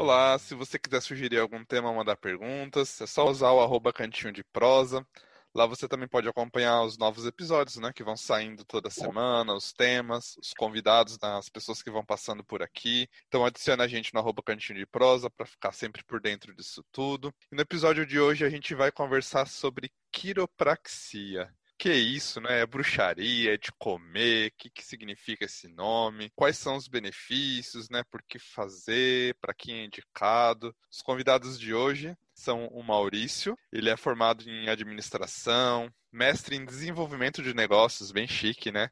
[0.00, 4.32] Olá, se você quiser sugerir algum tema, mandar perguntas, é só usar o arroba cantinho
[4.32, 5.04] de prosa.
[5.52, 7.92] Lá você também pode acompanhar os novos episódios, né?
[7.92, 12.44] Que vão saindo toda semana, os temas, os convidados, né, as pessoas que vão passando
[12.44, 13.08] por aqui.
[13.26, 16.84] Então adiciona a gente no arroba cantinho de prosa para ficar sempre por dentro disso
[16.92, 17.34] tudo.
[17.50, 21.52] E no episódio de hoje a gente vai conversar sobre quiropraxia.
[21.78, 22.60] Que isso, né?
[22.60, 27.88] É bruxaria, é de comer, o que, que significa esse nome, quais são os benefícios,
[27.88, 28.02] né?
[28.10, 30.74] Por que fazer, para quem é indicado.
[30.90, 37.42] Os convidados de hoje são o Maurício, ele é formado em administração, mestre em desenvolvimento
[37.44, 38.90] de negócios, bem chique, né?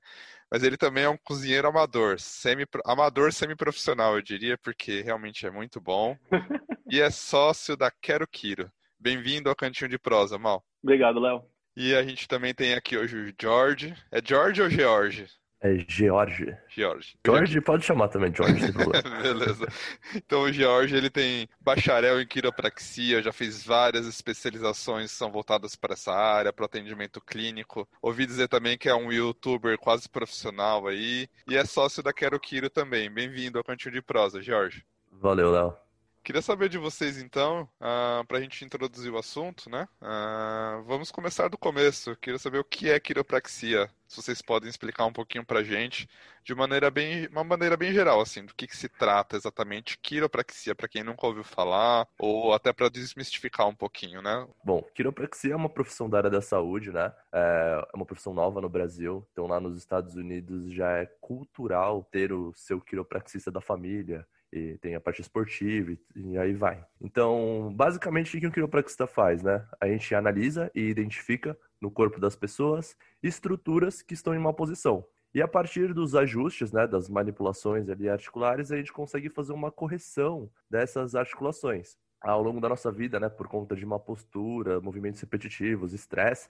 [0.48, 5.50] Mas ele também é um cozinheiro amador, semi, amador semi-profissional, eu diria, porque realmente é
[5.50, 6.16] muito bom.
[6.88, 8.70] e é sócio da Quero Quiro.
[8.96, 10.64] Bem-vindo ao Cantinho de Prosa, Mal.
[10.80, 11.55] Obrigado, Léo.
[11.76, 13.94] E a gente também tem aqui hoje o George.
[14.10, 15.28] É George ou George?
[15.60, 16.56] É George.
[16.68, 17.18] George.
[17.24, 19.02] George pode chamar também George, sem problema.
[19.22, 19.66] Beleza.
[20.14, 25.76] Então o George, ele tem bacharel em quiropraxia, já fez várias especializações que são voltadas
[25.76, 27.86] para essa área, para o atendimento clínico.
[28.00, 31.28] Ouvi dizer também que é um youtuber quase profissional aí.
[31.46, 33.10] E é sócio da Quero Quiro também.
[33.10, 34.82] Bem-vindo ao Cantinho de Prosa, George.
[35.10, 35.85] Valeu, Léo.
[36.26, 39.86] Queria saber de vocês então, uh, ah, para a gente introduzir o assunto, né?
[40.02, 42.16] Uh, vamos começar do começo.
[42.16, 43.88] Queria saber o que é quiropraxia.
[44.08, 46.08] Se vocês podem explicar um pouquinho para a gente,
[46.42, 50.74] de maneira bem, uma maneira bem geral, assim, do que, que se trata exatamente quiropraxia,
[50.74, 54.48] para quem nunca ouviu falar, ou até para desmistificar um pouquinho, né?
[54.64, 57.12] Bom, quiropraxia é uma profissão da área da saúde, né?
[57.32, 59.24] É uma profissão nova no Brasil.
[59.30, 64.78] Então, lá nos Estados Unidos já é cultural ter o seu quiropraxista da família e
[64.78, 66.84] tem a parte esportiva e, e, aí vai.
[67.00, 69.66] Então, basicamente, o que um quiropraxista faz, né?
[69.80, 75.04] A gente analisa e identifica no corpo das pessoas estruturas que estão em uma posição.
[75.34, 79.70] E a partir dos ajustes, né, das manipulações ali articulares, a gente consegue fazer uma
[79.70, 81.98] correção dessas articulações.
[82.22, 86.48] Ao longo da nossa vida, né, por conta de uma postura, movimentos repetitivos, estresse,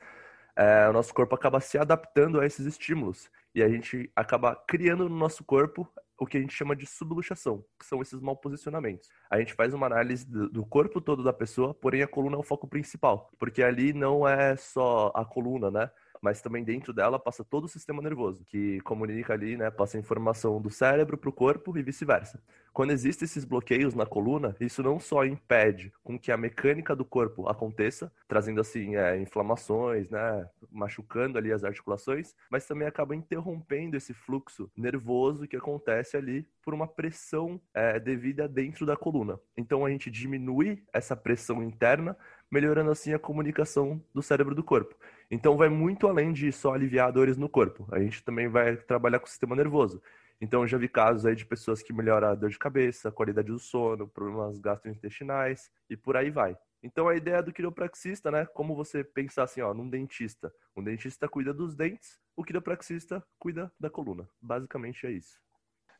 [0.54, 5.08] é, o nosso corpo acaba se adaptando a esses estímulos e a gente acaba criando
[5.08, 9.08] no nosso corpo o que a gente chama de subluxação, que são esses mal posicionamentos.
[9.30, 12.42] A gente faz uma análise do corpo todo da pessoa, porém a coluna é o
[12.42, 15.90] foco principal, porque ali não é só a coluna, né?
[16.26, 20.60] Mas também dentro dela passa todo o sistema nervoso, que comunica ali, né, passa informação
[20.60, 22.42] do cérebro para o corpo e vice-versa.
[22.72, 27.04] Quando existem esses bloqueios na coluna, isso não só impede com que a mecânica do
[27.04, 33.96] corpo aconteça, trazendo assim é, inflamações, né, machucando ali as articulações, mas também acaba interrompendo
[33.96, 39.38] esse fluxo nervoso que acontece ali por uma pressão é, devida dentro da coluna.
[39.56, 42.16] Então a gente diminui essa pressão interna,
[42.50, 44.94] melhorando assim a comunicação do cérebro do corpo.
[45.30, 47.86] Então vai muito além de só aliviar dores no corpo.
[47.90, 50.00] A gente também vai trabalhar com o sistema nervoso.
[50.40, 53.48] Então já vi casos aí de pessoas que melhoram a dor de cabeça, a qualidade
[53.48, 56.56] do sono, problemas gastrointestinais e por aí vai.
[56.82, 60.52] Então a ideia do quiropraxista, né, como você pensar assim, ó, num dentista.
[60.76, 64.28] Um dentista cuida dos dentes, o quiropraxista cuida da coluna.
[64.40, 65.45] Basicamente é isso.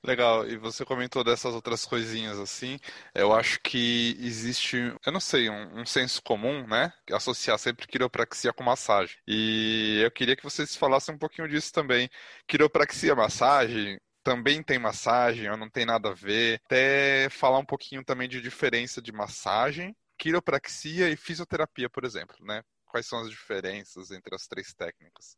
[0.03, 2.79] Legal, e você comentou dessas outras coisinhas assim.
[3.15, 6.93] Eu acho que existe, eu não sei, um, um senso comum, né?
[7.11, 9.17] Associar sempre quiropraxia com massagem.
[9.27, 12.09] E eu queria que vocês falassem um pouquinho disso também.
[12.47, 16.61] Quiropraxia, massagem, também tem massagem ou não tem nada a ver.
[16.65, 22.63] Até falar um pouquinho também de diferença de massagem, quiropraxia e fisioterapia, por exemplo, né?
[22.87, 25.37] Quais são as diferenças entre as três técnicas?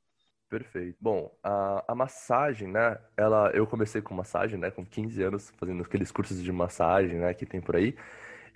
[0.48, 0.96] Perfeito.
[0.98, 2.98] Bom, a, a massagem, né?
[3.16, 4.70] Ela, eu comecei com massagem, né?
[4.70, 7.34] Com 15 anos, fazendo aqueles cursos de massagem, né?
[7.34, 7.94] Que tem por aí.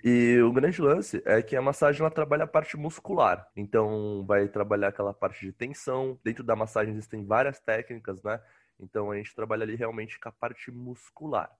[0.03, 3.47] E o grande lance é que a massagem ela trabalha a parte muscular.
[3.55, 6.19] Então, vai trabalhar aquela parte de tensão.
[6.23, 8.41] Dentro da massagem existem várias técnicas, né?
[8.79, 11.51] Então, a gente trabalha ali realmente com a parte muscular.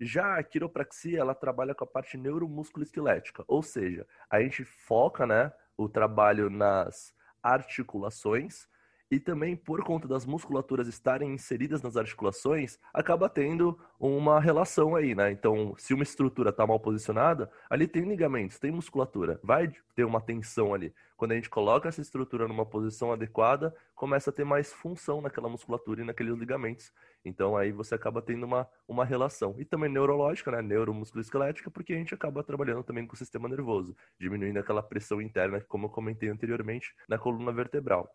[0.00, 3.44] Já a quiropraxia, ela trabalha com a parte neuromusculoesquelética.
[3.46, 5.52] Ou seja, a gente foca, né?
[5.76, 8.66] O trabalho nas articulações
[9.12, 15.14] e também por conta das musculaturas estarem inseridas nas articulações, acaba tendo uma relação aí,
[15.14, 15.30] né?
[15.30, 20.18] Então, se uma estrutura está mal posicionada, ali tem ligamentos, tem musculatura, vai ter uma
[20.18, 20.94] tensão ali.
[21.14, 25.50] Quando a gente coloca essa estrutura numa posição adequada, começa a ter mais função naquela
[25.50, 26.90] musculatura e naqueles ligamentos.
[27.22, 29.54] Então, aí você acaba tendo uma, uma relação.
[29.58, 30.62] E também neurológica, né?
[30.62, 35.60] Neuromusculoesquelética, porque a gente acaba trabalhando também com o sistema nervoso, diminuindo aquela pressão interna,
[35.68, 38.10] como eu comentei anteriormente, na coluna vertebral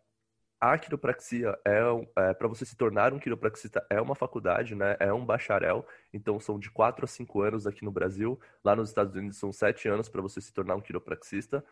[0.60, 1.80] a quiropraxia é,
[2.16, 4.96] é para você se tornar um quiropraxista é uma faculdade, né?
[4.98, 8.38] É um bacharel, então são de 4 a 5 anos aqui no Brasil.
[8.64, 11.64] Lá nos Estados Unidos são 7 anos para você se tornar um quiropraxista.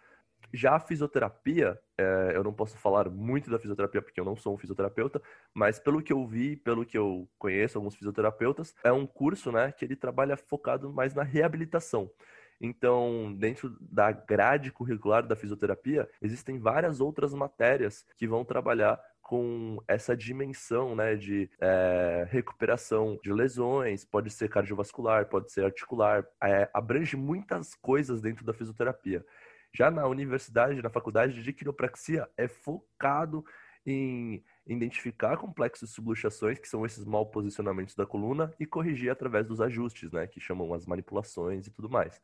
[0.53, 4.55] Já a fisioterapia, é, eu não posso falar muito da fisioterapia porque eu não sou
[4.55, 5.21] um fisioterapeuta,
[5.53, 9.73] mas pelo que eu vi, pelo que eu conheço alguns fisioterapeutas, é um curso, né,
[9.73, 12.11] que ele trabalha focado mais na reabilitação.
[12.61, 19.83] Então, dentro da grade curricular da fisioterapia, existem várias outras matérias que vão trabalhar com
[19.89, 26.71] essa dimensão né, de é, recuperação de lesões, pode ser cardiovascular, pode ser articular, é,
[26.73, 29.27] abrange muitas coisas dentro da fisioterapia.
[29.75, 33.45] Já na universidade, na faculdade de quiropraxia, é focado
[33.85, 39.61] em identificar complexos subluxações, que são esses mal posicionamentos da coluna, e corrigir através dos
[39.61, 42.21] ajustes, né, que chamam as manipulações e tudo mais.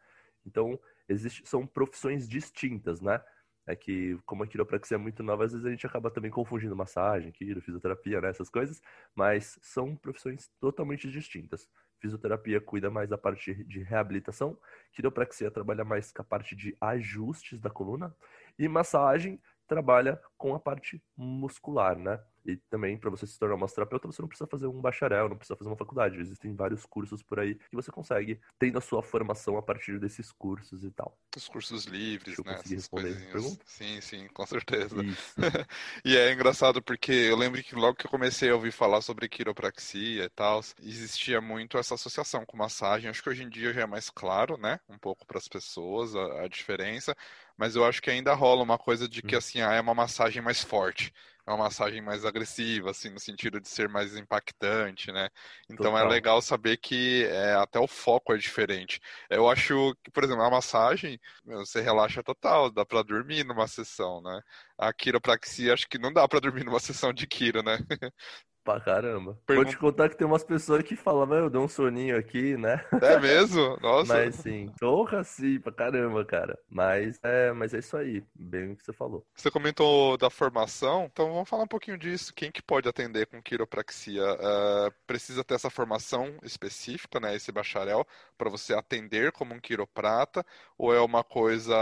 [0.47, 0.79] Então,
[1.09, 3.23] existe, são profissões distintas, né?
[3.67, 6.75] É que, como a quiropraxia é muito nova, às vezes a gente acaba também confundindo
[6.75, 8.81] massagem, quiro, fisioterapia, né, essas coisas,
[9.15, 11.69] mas são profissões totalmente distintas.
[12.01, 14.59] Fisioterapia cuida mais da parte de reabilitação,
[14.93, 18.13] quiropraxia trabalha mais com a parte de ajustes da coluna,
[18.59, 22.21] e massagem trabalha com a parte muscular, né?
[22.45, 25.57] E também, para você se tornar massoterapeuta, você não precisa fazer um bacharel, não precisa
[25.57, 26.19] fazer uma faculdade.
[26.19, 30.33] Existem vários cursos por aí que você consegue, tendo a sua formação a partir desses
[30.33, 31.19] cursos e tal.
[31.35, 32.61] Os cursos livres, Deixa eu né?
[32.61, 33.65] Essas responder pergunta?
[33.65, 35.03] Sim, sim, com certeza.
[36.05, 39.29] E é engraçado porque eu lembro que logo que eu comecei a ouvir falar sobre
[39.31, 43.09] quiropraxia e tal, existia muito essa associação com massagem.
[43.09, 44.79] Acho que hoje em dia já é mais claro, né?
[44.89, 47.17] Um pouco para as pessoas a, a diferença,
[47.57, 49.37] mas eu acho que ainda rola uma coisa de que Hum.
[49.37, 51.13] assim, ah, é uma massagem mais forte.
[51.47, 55.29] É uma massagem mais agressiva, assim, no sentido de ser mais impactante, né?
[55.69, 56.05] Então é Total.
[56.05, 59.01] legal saber que é, até o foco é diferente.
[59.29, 64.23] Eu acho que, por exemplo, a massagem, você relaxa total, dá pra dormir numa sessão,
[64.23, 64.41] né?
[64.79, 67.77] A quiropraxia, acho que não dá pra dormir numa sessão de quiro, né?
[68.65, 69.33] Pra caramba.
[69.33, 72.17] Vou Pergunta- te contar que tem umas pessoas que falam, meu, eu dei um soninho
[72.17, 72.81] aqui, né?
[73.01, 73.77] É mesmo?
[73.81, 74.17] Nossa.
[74.17, 76.59] Mas sim, porra, sim, pra caramba, cara.
[76.69, 79.27] Mas é, mas é isso aí, bem o que você falou.
[79.35, 82.33] Você comentou da formação, então vamos falar um pouquinho disso.
[82.35, 84.23] Quem que pode atender com quiropraxia?
[84.23, 87.35] Eh, precisa ter essa formação específica, né?
[87.35, 88.07] Esse bacharel,
[88.39, 90.45] para você atender como um quiroprata,
[90.79, 91.75] ou é uma coisa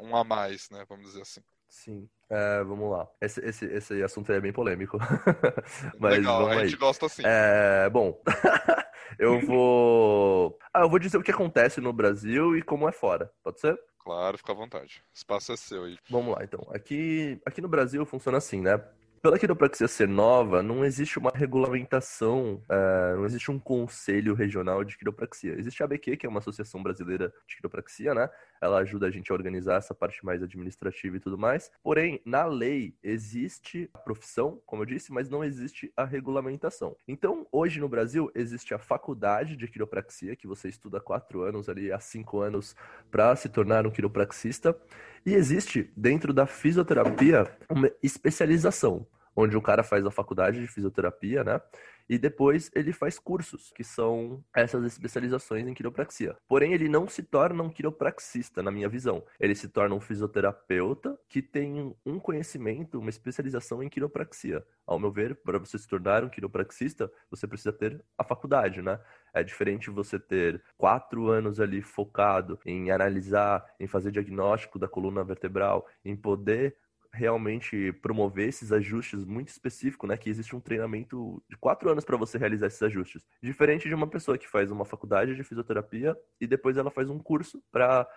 [0.00, 0.84] um a mais, né?
[0.88, 1.40] Vamos dizer assim.
[1.68, 2.08] Sim.
[2.30, 3.08] É, vamos lá.
[3.20, 4.98] Esse, esse, esse assunto aí é bem polêmico.
[5.98, 7.22] Mas Legal, a gente gosta assim.
[7.24, 8.20] É, bom,
[9.18, 10.58] eu vou.
[10.72, 13.30] Ah, eu vou dizer o que acontece no Brasil e como é fora.
[13.42, 13.78] Pode ser?
[13.98, 15.02] Claro, fica à vontade.
[15.14, 15.96] O espaço é seu aí.
[16.10, 16.60] Vamos lá, então.
[16.70, 18.78] Aqui, aqui no Brasil funciona assim, né?
[19.24, 24.98] Pela quiropraxia ser nova, não existe uma regulamentação, eh, não existe um conselho regional de
[24.98, 25.58] quiropraxia.
[25.58, 28.28] Existe a ABQ, que é uma associação brasileira de quiropraxia, né?
[28.60, 31.70] Ela ajuda a gente a organizar essa parte mais administrativa e tudo mais.
[31.82, 36.94] Porém, na lei existe a profissão, como eu disse, mas não existe a regulamentação.
[37.08, 41.90] Então, hoje no Brasil existe a faculdade de quiropraxia, que você estuda quatro anos ali,
[41.90, 42.76] há cinco anos,
[43.10, 44.78] para se tornar um quiropraxista.
[45.26, 51.42] E existe, dentro da fisioterapia, uma especialização, onde o cara faz a faculdade de fisioterapia,
[51.42, 51.60] né?
[52.06, 56.36] E depois ele faz cursos, que são essas especializações em quiropraxia.
[56.46, 59.24] Porém, ele não se torna um quiropraxista, na minha visão.
[59.40, 64.62] Ele se torna um fisioterapeuta que tem um conhecimento, uma especialização em quiropraxia.
[64.86, 69.00] Ao meu ver, para você se tornar um quiropraxista, você precisa ter a faculdade, né?
[69.34, 75.24] É diferente você ter quatro anos ali focado em analisar, em fazer diagnóstico da coluna
[75.24, 76.76] vertebral, em poder
[77.14, 80.16] realmente promover esses ajustes muito específicos, né?
[80.16, 83.24] Que existe um treinamento de quatro anos para você realizar esses ajustes.
[83.42, 87.18] Diferente de uma pessoa que faz uma faculdade de fisioterapia e depois ela faz um
[87.18, 88.08] curso para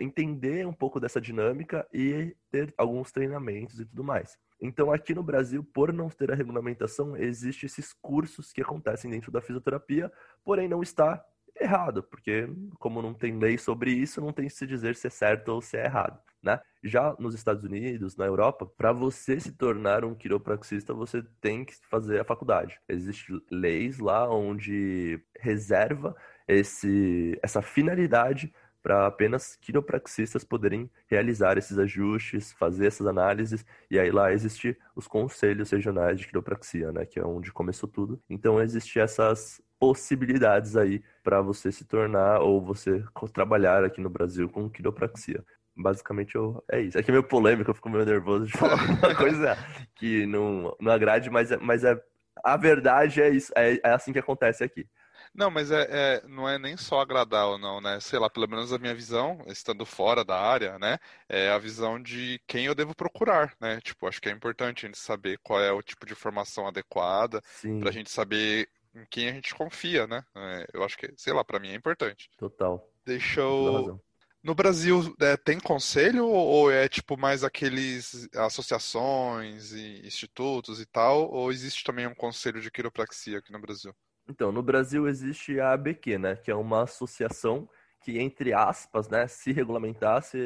[0.00, 4.36] entender um pouco dessa dinâmica e ter alguns treinamentos e tudo mais.
[4.60, 9.32] Então, aqui no Brasil, por não ter a regulamentação, existem esses cursos que acontecem dentro
[9.32, 10.12] da fisioterapia,
[10.44, 11.24] porém não está
[11.60, 15.48] errado, porque como não tem lei sobre isso, não tem se dizer se é certo
[15.48, 16.60] ou se é errado, né?
[16.82, 21.74] Já nos Estados Unidos, na Europa, para você se tornar um quiropraxista, você tem que
[21.88, 22.80] fazer a faculdade.
[22.88, 26.16] Existem leis lá onde reserva
[26.48, 34.10] esse, essa finalidade para apenas quiropraxistas poderem realizar esses ajustes, fazer essas análises, e aí
[34.10, 38.20] lá existe os conselhos regionais de quiropraxia, né, que é onde começou tudo.
[38.28, 44.48] Então existe essas possibilidades aí para você se tornar ou você trabalhar aqui no Brasil
[44.48, 45.44] com quiropraxia.
[45.76, 46.98] Basicamente eu, é isso.
[46.98, 49.56] É que é meio polêmico, eu fico meio nervoso de falar uma coisa
[49.96, 51.98] que não, não agrade, mas, é, mas é,
[52.44, 54.86] a verdade é isso, é, é assim que acontece aqui.
[55.34, 57.98] Não, mas é, é, não é nem só agradar ou não, né?
[58.00, 60.98] Sei lá, pelo menos a minha visão, estando fora da área, né?
[61.28, 63.80] É a visão de quem eu devo procurar, né?
[63.80, 67.40] Tipo, acho que é importante a gente saber qual é o tipo de formação adequada,
[67.44, 70.22] Sim, pra gente saber em quem a gente confia, né?
[70.36, 72.28] É, eu acho que, sei lá, pra mim é importante.
[72.36, 72.86] total.
[73.06, 74.00] Deixa eu, razão.
[74.42, 81.30] No Brasil, é, tem conselho ou é tipo mais aqueles associações e institutos e tal?
[81.30, 83.94] Ou existe também um conselho de quiropraxia aqui no Brasil?
[84.28, 87.68] Então, no Brasil existe a ABQ, né, que é uma associação
[88.02, 90.36] que, entre aspas, né, se regulamentasse,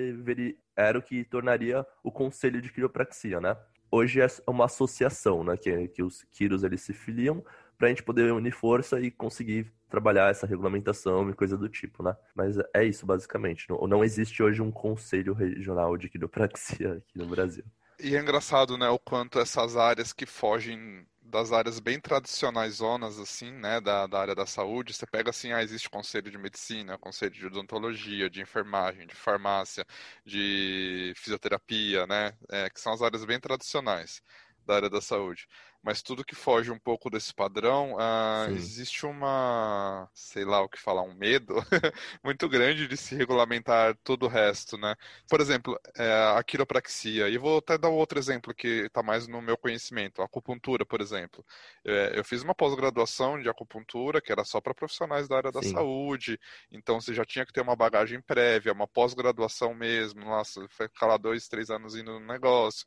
[0.77, 3.57] era o que tornaria o Conselho de Quiropraxia, né?
[3.91, 7.43] Hoje é uma associação, né, que, que os quiros eles se filiam
[7.77, 12.03] para a gente poder unir força e conseguir trabalhar essa regulamentação e coisa do tipo,
[12.03, 12.17] né?
[12.35, 13.69] Mas é isso, basicamente.
[13.69, 17.65] Não, não existe hoje um conselho regional de quiropraxia aqui no Brasil.
[17.99, 23.19] E é engraçado, né, o quanto essas áreas que fogem das áreas bem tradicionais zonas,
[23.19, 26.99] assim, né, da, da área da saúde, você pega assim, ah, existe conselho de medicina,
[26.99, 29.85] conselho de odontologia, de enfermagem, de farmácia,
[30.25, 34.23] de fisioterapia, né, é, que são as áreas bem tradicionais
[34.67, 35.49] da área da saúde
[35.83, 40.81] mas tudo que foge um pouco desse padrão, uh, existe uma, sei lá o que
[40.81, 41.55] falar, um medo
[42.25, 44.95] muito grande de se regulamentar todo o resto, né?
[45.29, 49.41] Por exemplo, é, a quiropraxia, e vou até dar outro exemplo que está mais no
[49.41, 51.45] meu conhecimento, a acupuntura, por exemplo.
[51.85, 55.63] É, eu fiz uma pós-graduação de acupuntura, que era só para profissionais da área da
[55.63, 55.73] Sim.
[55.73, 56.39] saúde,
[56.71, 61.07] então você já tinha que ter uma bagagem prévia, uma pós-graduação mesmo, nossa, foi ficar
[61.07, 62.87] lá dois, três anos indo no negócio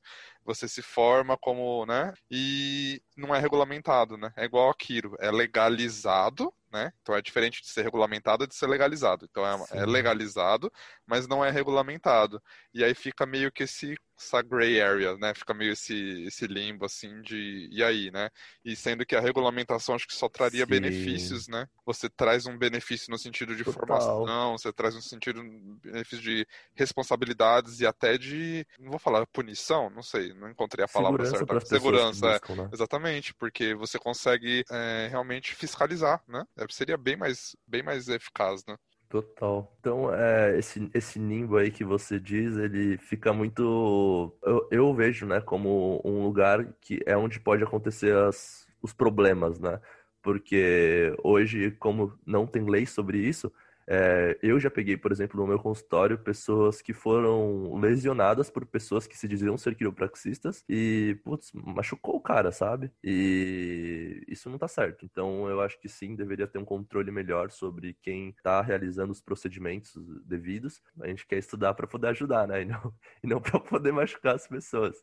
[0.49, 2.13] você se forma como, né?
[2.29, 4.31] E não é regulamentado, né?
[4.35, 6.91] É igual aquilo, é legalizado, né?
[7.01, 9.27] Então é diferente de ser regulamentado de ser legalizado.
[9.29, 10.71] Então é, é legalizado,
[11.05, 12.41] mas não é regulamentado.
[12.73, 15.33] E aí fica meio que esse essa gray area, né?
[15.33, 18.29] Fica meio esse, esse limbo assim de e aí, né?
[18.63, 20.71] E sendo que a regulamentação acho que só traria Sim.
[20.71, 21.67] benefícios, né?
[21.85, 23.79] Você traz um benefício no sentido de Total.
[23.79, 25.41] formação, você traz um sentido
[25.81, 26.45] benefício de
[26.75, 31.45] responsabilidades e até de não vou falar punição, não sei, não encontrei a palavra Segurança
[31.45, 31.65] certa.
[31.65, 32.69] Segurança, buscam, né?
[32.73, 36.45] exatamente, porque você consegue é, realmente fiscalizar, né?
[36.59, 38.75] É, seria bem mais bem mais eficaz, né?
[39.09, 39.75] Total.
[39.79, 44.37] Então, é, esse, esse nimbo aí que você diz, ele fica muito.
[44.43, 49.59] Eu, eu vejo, né, como um lugar que é onde pode acontecer as, os problemas,
[49.59, 49.81] né?
[50.21, 53.51] Porque hoje, como não tem lei sobre isso,
[53.91, 59.07] é, eu já peguei, por exemplo, no meu consultório, pessoas que foram lesionadas por pessoas
[59.07, 62.91] que se diziam ser quiropraxistas e, putz, machucou o cara, sabe?
[63.03, 65.05] E isso não tá certo.
[65.05, 69.21] Então, eu acho que sim, deveria ter um controle melhor sobre quem tá realizando os
[69.21, 69.91] procedimentos
[70.23, 70.83] devidos.
[71.01, 72.59] A gente quer estudar para poder ajudar, né?
[72.61, 72.93] E não,
[73.23, 75.01] e não para poder machucar as pessoas.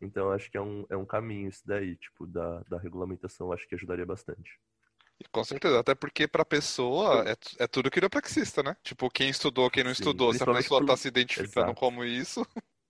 [0.00, 3.66] Então, acho que é um, é um caminho isso daí, tipo, da, da regulamentação, acho
[3.68, 4.60] que ajudaria bastante.
[5.32, 8.76] Com certeza, até porque pra pessoa é, é tudo quiropraxista, né?
[8.82, 11.80] Tipo, quem estudou, quem não Sim, estudou, se a pessoa tá se identificando Exato.
[11.80, 12.46] como isso.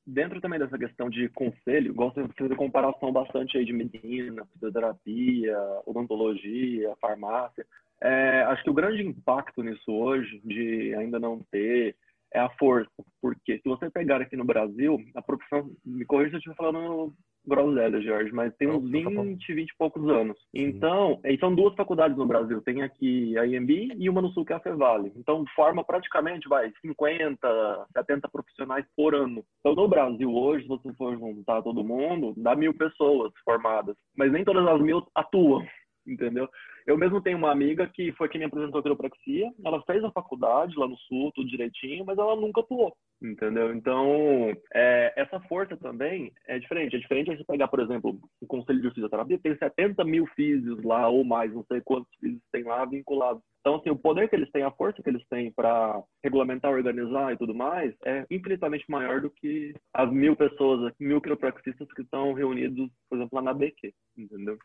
[0.07, 5.59] Dentro também dessa questão de conselho, gosto de fazer comparação bastante aí de medicina, fisioterapia,
[5.85, 7.67] odontologia, farmácia.
[8.01, 11.97] É, acho que o grande impacto nisso hoje, de ainda não ter,
[12.33, 12.91] é a força.
[13.21, 17.15] Porque se você pegar aqui no Brasil, a profissão, me corrija se eu estiver falando
[17.47, 20.37] groselha, Jorge, mas tem uns 20, 20 e poucos anos.
[20.53, 22.61] Então, e são duas faculdades no Brasil.
[22.63, 25.13] Tem aqui a IMB e uma no Sul, que é a Fevale.
[25.17, 29.45] Então, forma praticamente, vai, 50, 70 profissionais por ano.
[29.61, 33.97] Então, no Brasil hoje, se você for juntar todo mundo, dá mil pessoas formadas.
[34.17, 35.65] Mas nem todas as mil atuam,
[36.07, 36.49] entendeu?
[36.89, 39.53] Eu mesmo tenho uma amiga que foi quem me apresentou a quiropraxia.
[39.63, 43.75] Ela fez a faculdade lá no Sul, tudo direitinho, mas ela nunca atuou, entendeu?
[43.75, 46.97] Então, é, essa força também é diferente.
[46.97, 51.07] É diferente você pegar, por exemplo, o Conselho de Fisioterapia, tem 70 mil físios lá,
[51.11, 53.43] ou mais, não sei quantos físios tem lá vinculados.
[53.61, 57.35] Então, assim, o poder que eles têm, a força que eles têm para regulamentar, organizar
[57.35, 62.33] e tudo mais, é infinitamente maior do que as mil pessoas, mil quiropraxistas que estão
[62.33, 64.57] reunidos, por exemplo, lá na BQ, entendeu?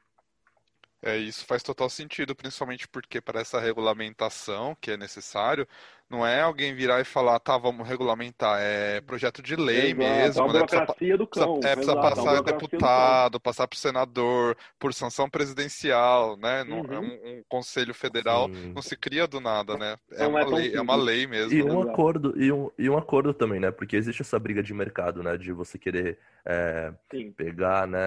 [1.03, 5.67] É, isso faz total sentido, principalmente porque para essa regulamentação que é necessário,
[6.09, 10.43] não é alguém virar e falar, tá, vamos regulamentar, é projeto de lei Exato, mesmo,
[10.43, 10.59] é né?
[10.59, 11.59] Precisa, do cão.
[11.59, 16.63] Precisa, é, precisa Exato, passar deputado, passar para o senador, por sanção presidencial, né?
[16.63, 16.99] Não, é uhum.
[16.99, 18.73] um, um, conselho federal Sim.
[18.73, 19.97] não se cria do nada, né?
[20.11, 21.51] É, uma, é lei, é uma lei mesmo.
[21.51, 23.71] E um acordo, e um, e um acordo também, né?
[23.71, 25.35] Porque existe essa briga de mercado, né?
[25.35, 26.93] De você querer é,
[27.35, 27.99] pegar né,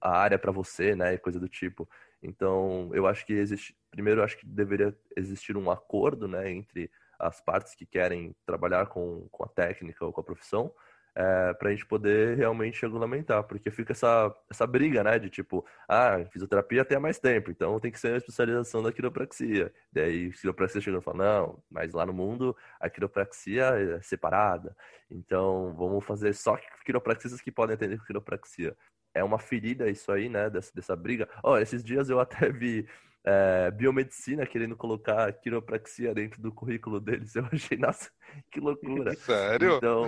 [0.00, 1.14] a área para você, né?
[1.14, 1.88] E coisa do tipo.
[2.24, 3.76] Então, eu acho que existe.
[3.90, 8.86] Primeiro, eu acho que deveria existir um acordo né, entre as partes que querem trabalhar
[8.86, 10.72] com, com a técnica ou com a profissão,
[11.14, 15.64] é, para a gente poder realmente regulamentar, porque fica essa, essa briga, né, de tipo,
[15.88, 19.72] ah, fisioterapia tem mais tempo, então tem que ser a especialização da quiropraxia.
[19.92, 24.76] Daí, quiropraxia chega e fala, não, mas lá no mundo a quiropraxia é separada,
[25.08, 28.76] então vamos fazer só quiropraxistas que podem atender quiropraxia
[29.14, 31.28] é uma ferida isso aí, né, dessa, dessa briga.
[31.42, 32.86] Ó, oh, esses dias eu até vi
[33.24, 37.34] é, biomedicina querendo colocar quiropraxia dentro do currículo deles.
[37.34, 38.10] Eu achei, nossa,
[38.50, 39.14] que loucura.
[39.16, 39.76] Sério?
[39.76, 40.06] Então,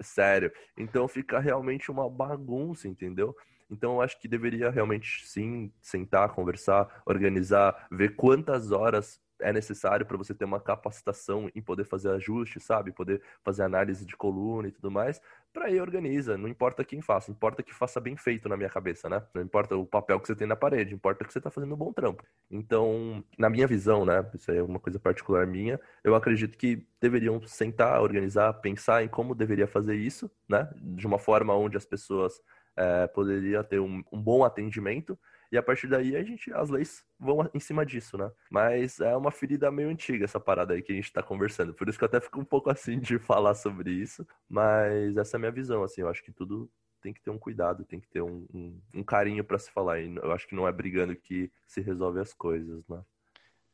[0.00, 0.52] sério.
[0.76, 3.36] Então fica realmente uma bagunça, entendeu?
[3.70, 10.04] Então, eu acho que deveria realmente sim sentar, conversar, organizar, ver quantas horas é necessário
[10.04, 12.92] para você ter uma capacitação em poder fazer ajustes, sabe?
[12.92, 15.20] Poder fazer análise de coluna e tudo mais.
[15.52, 19.06] Para aí organiza, não importa quem faça, importa que faça bem feito na minha cabeça,
[19.08, 19.22] né?
[19.34, 21.76] Não importa o papel que você tem na parede, importa que você está fazendo um
[21.76, 22.24] bom trampo.
[22.50, 24.24] Então, na minha visão, né?
[24.34, 29.34] Isso é uma coisa particular minha, eu acredito que deveriam sentar, organizar, pensar em como
[29.34, 30.70] deveria fazer isso, né?
[30.76, 32.40] De uma forma onde as pessoas
[32.74, 35.18] é, poderiam ter um, um bom atendimento
[35.52, 38.32] e a partir daí a gente, as leis vão em cima disso, né?
[38.50, 41.74] Mas é uma ferida meio antiga essa parada aí que a gente tá conversando.
[41.74, 44.26] Por isso que eu até fico um pouco assim de falar sobre isso.
[44.48, 46.00] Mas essa é a minha visão, assim.
[46.00, 46.70] Eu acho que tudo
[47.02, 50.00] tem que ter um cuidado, tem que ter um, um, um carinho para se falar.
[50.00, 53.02] E eu acho que não é brigando que se resolve as coisas, né?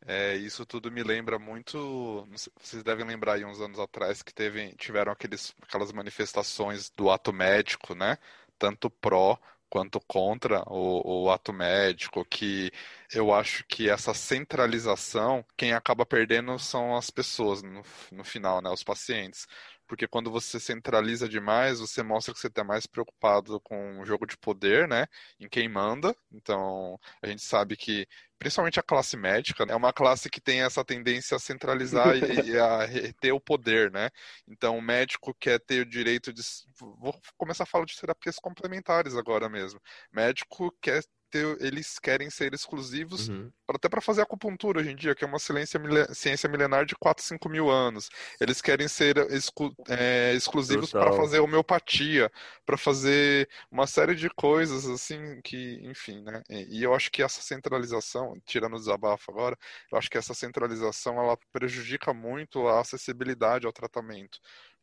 [0.04, 2.26] É, isso tudo me lembra muito.
[2.60, 7.32] Vocês devem lembrar aí uns anos atrás que teve, tiveram aqueles, aquelas manifestações do ato
[7.32, 8.18] médico, né?
[8.58, 9.38] Tanto pró
[9.68, 12.70] quanto contra o, o, ato médico, que
[13.12, 17.82] eu acho que essa centralização, quem acaba perdendo são as pessoas no,
[18.12, 19.46] no final, né, os pacientes.
[19.88, 24.26] Porque quando você centraliza demais, você mostra que você está mais preocupado com o jogo
[24.26, 25.06] de poder, né?
[25.40, 26.14] Em quem manda.
[26.30, 28.06] Então, a gente sabe que,
[28.38, 32.58] principalmente a classe médica, é uma classe que tem essa tendência a centralizar e, e
[32.58, 32.86] a
[33.20, 34.10] ter o poder, né?
[34.46, 36.42] Então, o médico quer ter o direito de.
[36.78, 39.80] Vou começar a falar de terapias complementares agora mesmo.
[40.12, 43.50] Médico quer ter, eles querem ser exclusivos, uhum.
[43.68, 45.80] até para fazer acupuntura hoje em dia, que é uma ciência,
[46.12, 48.08] ciência milenar de 4, 5 mil anos.
[48.40, 52.30] Eles querem ser exclu, é, exclusivos para fazer homeopatia,
[52.64, 56.42] para fazer uma série de coisas, assim, que, enfim, né?
[56.48, 59.56] E, eu acho que essa centralização, tirando o desabafo agora,
[59.92, 64.38] eu acho que essa centralização ela prejudica muito a acessibilidade ao tratamento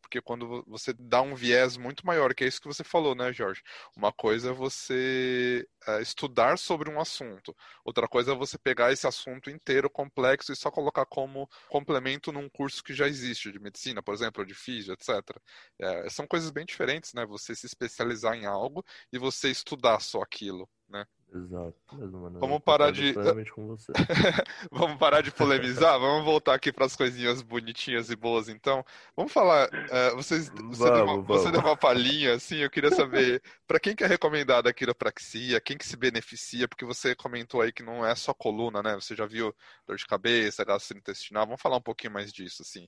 [0.05, 3.33] porque quando você dá um viés muito maior, que é isso que você falou, né,
[3.33, 3.63] Jorge?
[3.97, 9.07] Uma coisa é você é, estudar sobre um assunto, outra coisa é você pegar esse
[9.07, 14.03] assunto inteiro, complexo, e só colocar como complemento num curso que já existe, de medicina,
[14.03, 15.41] por exemplo, de física, etc.
[15.79, 17.25] É, são coisas bem diferentes, né?
[17.25, 21.03] Você se especializar em algo e você estudar só aquilo, né?
[21.35, 22.39] Exato, mano.
[22.39, 23.13] Vamos parar de.
[24.71, 25.99] Vamos parar de polemizar?
[25.99, 28.85] Vamos voltar aqui para as coisinhas bonitinhas e boas, então.
[29.17, 29.67] Vamos falar.
[29.67, 31.27] Uh, vocês, você, vamos, deu uma, vamos.
[31.27, 35.59] você deu uma palhinha, assim, eu queria saber para quem que é recomendada a quiropraxia,
[35.59, 38.95] quem que se beneficia, porque você comentou aí que não é só coluna, né?
[38.95, 39.53] Você já viu
[39.85, 41.45] dor de cabeça, gastrointestinal.
[41.45, 42.87] Vamos falar um pouquinho mais disso, assim.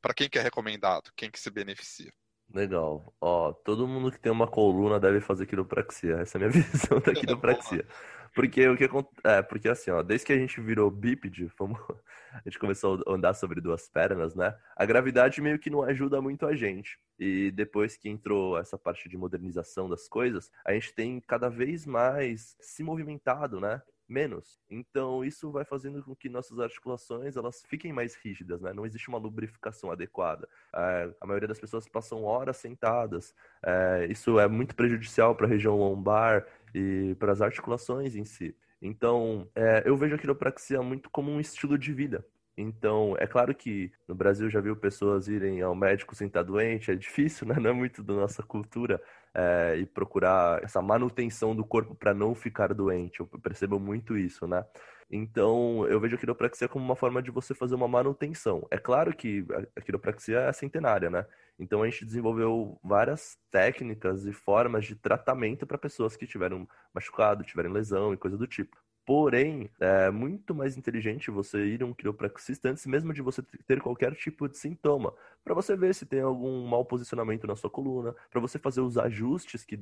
[0.00, 2.12] Para quem que é recomendado, quem que se beneficia?
[2.52, 3.14] Legal.
[3.20, 6.16] Ó, todo mundo que tem uma coluna deve fazer quiropraxia.
[6.16, 7.86] Essa é a minha visão da quiropraxia.
[8.34, 8.84] Porque o que
[9.24, 11.78] é, porque assim, ó, desde que a gente virou bípede, vamos,
[12.34, 14.54] a gente começou a andar sobre duas pernas, né?
[14.76, 16.98] A gravidade meio que não ajuda muito a gente.
[17.18, 21.86] E depois que entrou essa parte de modernização das coisas, a gente tem cada vez
[21.86, 23.80] mais se movimentado, né?
[24.08, 24.60] Menos.
[24.70, 28.72] Então isso vai fazendo com que nossas articulações elas fiquem mais rígidas, né?
[28.72, 30.48] Não existe uma lubrificação adequada.
[30.74, 33.34] É, a maioria das pessoas passam horas sentadas.
[33.62, 38.54] É, isso é muito prejudicial para a região lombar e para as articulações em si.
[38.80, 42.24] Então, é, eu vejo a quiropraxia muito como um estilo de vida.
[42.56, 46.90] Então, é claro que no Brasil já viu pessoas irem ao médico sem estar doente,
[46.90, 47.56] é difícil, né?
[47.60, 49.02] Não é muito da nossa cultura
[49.36, 53.20] é, e procurar essa manutenção do corpo para não ficar doente.
[53.20, 54.64] Eu percebo muito isso, né?
[55.10, 58.66] Então, eu vejo a quiropraxia como uma forma de você fazer uma manutenção.
[58.70, 59.44] É claro que
[59.76, 61.26] a quiropraxia é centenária, né?
[61.58, 67.44] Então, a gente desenvolveu várias técnicas e formas de tratamento para pessoas que tiveram machucado,
[67.44, 68.76] tiveram lesão e coisa do tipo.
[69.06, 73.80] Porém, é muito mais inteligente você ir a um quiropraxista antes mesmo de você ter
[73.80, 75.14] qualquer tipo de sintoma,
[75.44, 78.98] para você ver se tem algum mau posicionamento na sua coluna, para você fazer os
[78.98, 79.78] ajustes que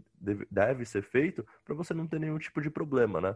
[0.50, 3.34] deve, ser feito, para você não ter nenhum tipo de problema, né?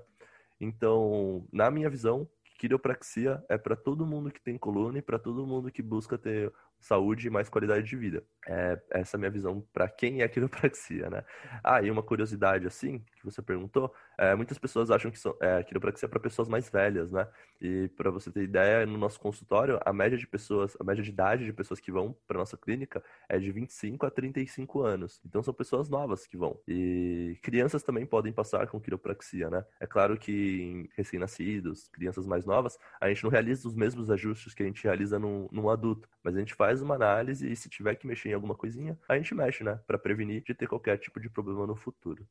[0.60, 5.46] Então, na minha visão, quiropraxia é para todo mundo que tem coluna e para todo
[5.46, 8.24] mundo que busca ter saúde e mais qualidade de vida.
[8.46, 11.22] É, essa é a minha visão para quem é quiropraxia, né?
[11.62, 15.62] Ah, e uma curiosidade assim, que você perguntou, é, muitas pessoas acham que são, é,
[15.62, 17.28] quiropraxia é para pessoas mais velhas, né?
[17.60, 21.10] E para você ter ideia, no nosso consultório, a média de pessoas, a média de
[21.10, 25.20] idade de pessoas que vão para nossa clínica é de 25 a 35 anos.
[25.26, 26.58] Então são pessoas novas que vão.
[26.66, 29.64] E crianças também podem passar com quiropraxia, né?
[29.80, 34.54] É claro que em recém-nascidos, crianças mais novas, a gente não realiza os mesmos ajustes
[34.54, 37.56] que a gente realiza num, num adulto, mas a gente faz faz uma análise e
[37.56, 39.80] se tiver que mexer em alguma coisinha, a gente mexe, né?
[39.86, 42.28] Para prevenir de ter qualquer tipo de problema no futuro.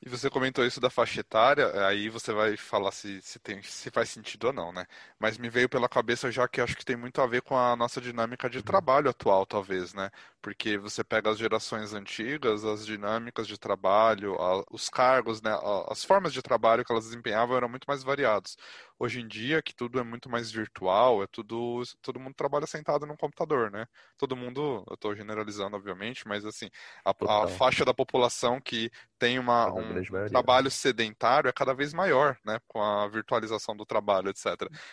[0.00, 3.90] E você comentou isso da faixa etária, aí você vai falar se, se, tem, se
[3.90, 4.86] faz sentido ou não, né?
[5.18, 7.76] Mas me veio pela cabeça já que acho que tem muito a ver com a
[7.76, 8.62] nossa dinâmica de uhum.
[8.64, 10.10] trabalho atual, talvez, né?
[10.40, 15.50] Porque você pega as gerações antigas, as dinâmicas de trabalho, a, os cargos, né?
[15.50, 18.56] A, as formas de trabalho que elas desempenhavam eram muito mais variados.
[18.98, 21.82] Hoje em dia, que tudo é muito mais virtual, é tudo.
[22.02, 23.86] Todo mundo trabalha sentado num computador, né?
[24.16, 26.70] Todo mundo, eu estou generalizando, obviamente, mas assim,
[27.04, 27.10] a,
[27.44, 32.60] a, faixa da população que tem uma, um trabalho sedentário é cada vez maior, né?
[32.68, 34.46] Com a virtualização do trabalho, etc.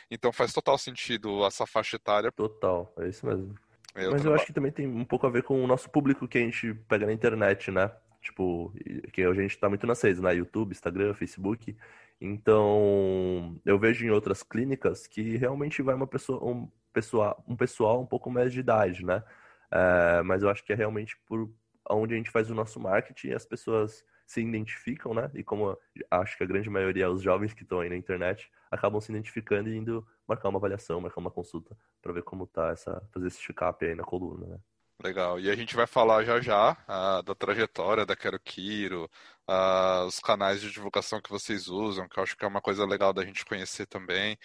[0.09, 2.31] Então faz total sentido essa faixa etária.
[2.31, 3.55] Total, é isso mesmo.
[3.95, 6.27] Eu Mas eu acho que também tem um pouco a ver com o nosso público
[6.27, 7.91] que a gente pega na internet, né?
[8.21, 8.73] Tipo,
[9.13, 10.35] que a gente tá muito nas redes, né?
[10.35, 11.75] YouTube, Instagram, Facebook.
[12.19, 18.01] Então, eu vejo em outras clínicas que realmente vai uma pessoa, um pessoal, um pessoal
[18.01, 19.23] um pouco mais de idade, né?
[19.71, 21.49] É, mas eu acho que é realmente por
[21.89, 25.29] onde a gente faz o nosso marketing, as pessoas se identificam, né?
[25.33, 25.77] E como
[26.09, 29.69] acho que a grande maioria, os jovens que estão aí na internet, acabam se identificando
[29.69, 33.39] e indo marcar uma avaliação, marcar uma consulta para ver como tá essa, fazer esse
[33.39, 34.59] check-up aí na coluna, né?
[35.03, 35.39] Legal.
[35.39, 39.09] E a gente vai falar já já uh, da trajetória da Quero Kiro,
[39.49, 42.85] uh, os canais de divulgação que vocês usam, que eu acho que é uma coisa
[42.85, 44.37] legal da gente conhecer também.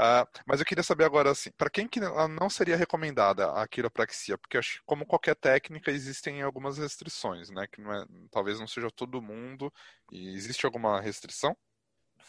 [0.00, 4.36] Uh, mas eu queria saber agora, assim, para quem que não seria recomendada a quiropraxia?
[4.38, 7.66] Porque acho que, como qualquer técnica, existem algumas restrições, né?
[7.70, 9.72] Que não é, talvez não seja todo mundo.
[10.10, 11.56] E existe alguma restrição?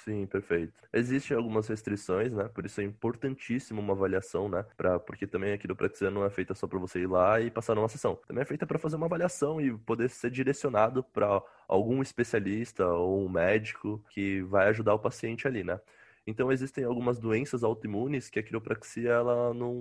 [0.03, 0.73] Sim, perfeito.
[0.91, 2.49] Existem algumas restrições, né?
[2.49, 4.63] Por isso é importantíssimo uma avaliação, né?
[4.75, 7.73] Pra, porque também a quiropraxia não é feita só para você ir lá e passar
[7.75, 8.15] numa sessão.
[8.27, 13.25] Também é feita para fazer uma avaliação e poder ser direcionado para algum especialista ou
[13.25, 15.79] um médico que vai ajudar o paciente ali, né?
[16.25, 19.73] Então existem algumas doenças autoimunes que a quiropraxia ela não,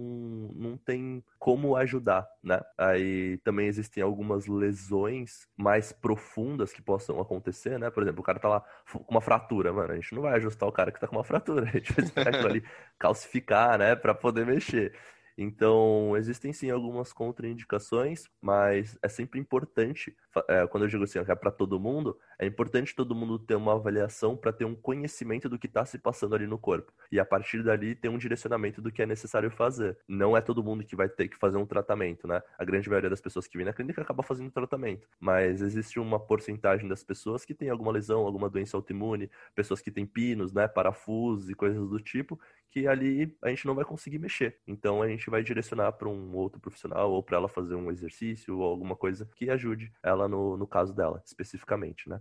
[0.54, 2.60] não tem como ajudar, né?
[2.76, 7.90] Aí também existem algumas lesões mais profundas que possam acontecer, né?
[7.90, 10.68] Por exemplo, o cara tá lá com uma fratura, mano, a gente não vai ajustar
[10.68, 12.64] o cara que tá com uma fratura, a gente vai esperar aquilo ali
[12.98, 14.92] calcificar, né, para poder mexer.
[15.36, 20.14] Então, existem sim algumas contraindicações, mas é sempre importante,
[20.48, 23.74] é, quando eu digo assim, é para todo mundo, é importante todo mundo ter uma
[23.74, 26.92] avaliação para ter um conhecimento do que está se passando ali no corpo.
[27.10, 29.96] E a partir dali ter um direcionamento do que é necessário fazer.
[30.08, 32.42] Não é todo mundo que vai ter que fazer um tratamento, né?
[32.58, 35.06] A grande maioria das pessoas que vêm na clínica acaba fazendo tratamento.
[35.20, 39.90] Mas existe uma porcentagem das pessoas que tem alguma lesão, alguma doença autoimune, pessoas que
[39.90, 40.66] têm pinos, né?
[40.68, 42.40] Parafusos e coisas do tipo,
[42.72, 44.58] que ali a gente não vai conseguir mexer.
[44.66, 48.58] Então a gente vai direcionar para um outro profissional ou para ela fazer um exercício
[48.58, 52.20] ou alguma coisa que ajude ela no, no caso dela, especificamente, né?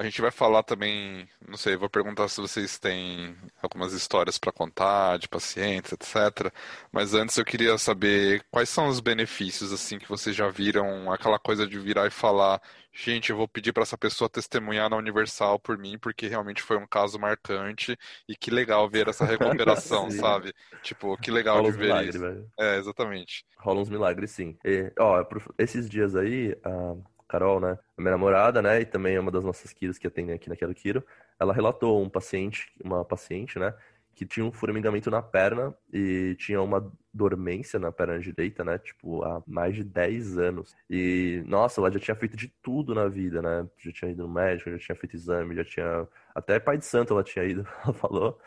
[0.00, 4.50] A gente vai falar também, não sei, vou perguntar se vocês têm algumas histórias para
[4.50, 6.50] contar de pacientes, etc.
[6.90, 11.38] Mas antes eu queria saber quais são os benefícios assim que vocês já viram, aquela
[11.38, 12.62] coisa de virar e falar,
[12.94, 16.78] gente, eu vou pedir para essa pessoa testemunhar na Universal por mim, porque realmente foi
[16.78, 17.94] um caso marcante
[18.26, 20.54] e que legal ver essa recuperação, sabe?
[20.82, 22.24] Tipo, que legal Rola de ver milagres, isso.
[22.24, 22.50] Velho.
[22.58, 23.44] É, exatamente.
[23.58, 24.56] Rola uns milagres, sim.
[24.64, 25.22] E, ó,
[25.58, 26.98] esses dias aí, uh
[27.30, 27.78] Carol, né?
[27.96, 28.80] A minha namorada, né?
[28.80, 31.04] E também é uma das nossas Kiros que atendem aqui na Quero Kiro.
[31.38, 33.72] Ela relatou um paciente, uma paciente, né?
[34.14, 38.78] Que tinha um formigamento na perna e tinha uma dormência na perna direita, né?
[38.78, 40.76] Tipo, há mais de 10 anos.
[40.88, 43.66] E, nossa, ela já tinha feito de tudo na vida, né?
[43.78, 46.08] Já tinha ido no médico, já tinha feito exame, já tinha.
[46.34, 48.38] Até pai de santo ela tinha ido, ela falou.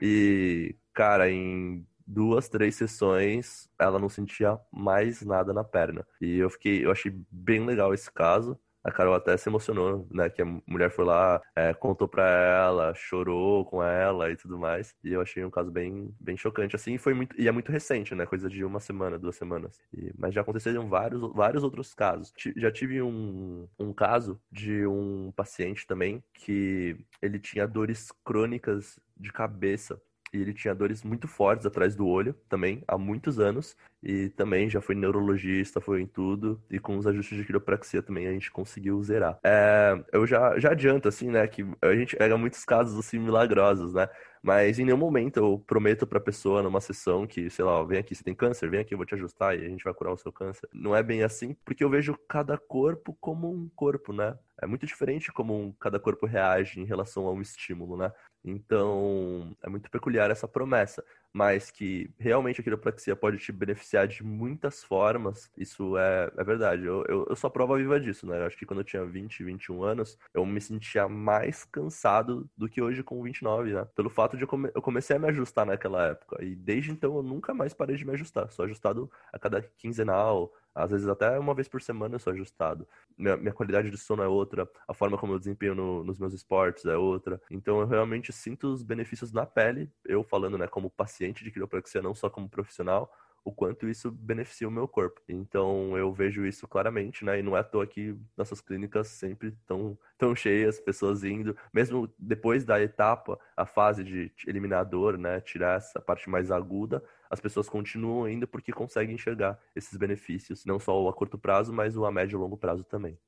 [0.00, 6.06] E, cara, em duas, três sessões, ela não sentia mais nada na perna.
[6.20, 8.58] E eu fiquei, eu achei bem legal esse caso.
[8.84, 10.28] A Carol até se emocionou, né?
[10.28, 14.92] Que a mulher foi lá, é, contou pra ela, chorou com ela e tudo mais.
[15.04, 16.98] E eu achei um caso bem, bem chocante, assim.
[16.98, 18.26] Foi muito, e é muito recente, né?
[18.26, 19.78] Coisa de uma semana, duas semanas.
[19.94, 22.32] E, mas já aconteceram vários, vários outros casos.
[22.56, 29.32] Já tive um, um caso de um paciente também que ele tinha dores crônicas de
[29.32, 30.00] cabeça
[30.32, 33.76] e ele tinha dores muito fortes atrás do olho também, há muitos anos.
[34.02, 36.60] E também já foi neurologista, foi em tudo.
[36.68, 39.38] E com os ajustes de quiropraxia também a gente conseguiu zerar.
[39.44, 43.94] É, eu já, já adianto, assim, né, que a gente pega muitos casos, assim, milagrosos,
[43.94, 44.08] né?
[44.42, 48.12] Mas em nenhum momento eu prometo pra pessoa numa sessão que, sei lá, vem aqui,
[48.12, 50.18] você tem câncer, vem aqui, eu vou te ajustar e a gente vai curar o
[50.18, 50.68] seu câncer.
[50.72, 54.36] Não é bem assim, porque eu vejo cada corpo como um corpo, né?
[54.60, 58.12] É muito diferente como cada corpo reage em relação a um estímulo, né?
[58.44, 64.22] Então, é muito peculiar essa promessa, mas que realmente a quiropraxia pode te beneficiar de
[64.24, 66.84] muitas formas, isso é, é verdade.
[66.84, 68.38] Eu, eu, eu sou a prova viva disso, né?
[68.40, 72.68] Eu acho que quando eu tinha 20, 21 anos, eu me sentia mais cansado do
[72.68, 73.86] que hoje com 29, né?
[73.94, 77.16] Pelo fato de eu, come, eu comecei a me ajustar naquela época, e desde então
[77.16, 81.38] eu nunca mais parei de me ajustar, sou ajustado a cada quinzenal, Às vezes até
[81.38, 82.86] uma vez por semana eu sou ajustado.
[83.16, 86.32] Minha, minha qualidade de sono é outra, a forma como eu desempenho no, nos meus
[86.32, 87.40] esportes é outra.
[87.50, 92.02] Então eu realmente sinto os benefícios na pele, eu falando, né, como paciente de quiropraxia,
[92.02, 93.12] não só como profissional,
[93.44, 95.20] o quanto isso beneficia o meu corpo.
[95.28, 97.38] Então eu vejo isso claramente, né?
[97.38, 102.12] E não é à toa que nossas clínicas sempre estão tão cheias, pessoas indo, mesmo
[102.18, 105.40] depois da etapa, a fase de eliminar dor, né?
[105.40, 110.78] Tirar essa parte mais aguda, as pessoas continuam indo porque conseguem enxergar esses benefícios, não
[110.78, 113.18] só a curto prazo, mas o a médio e longo prazo também.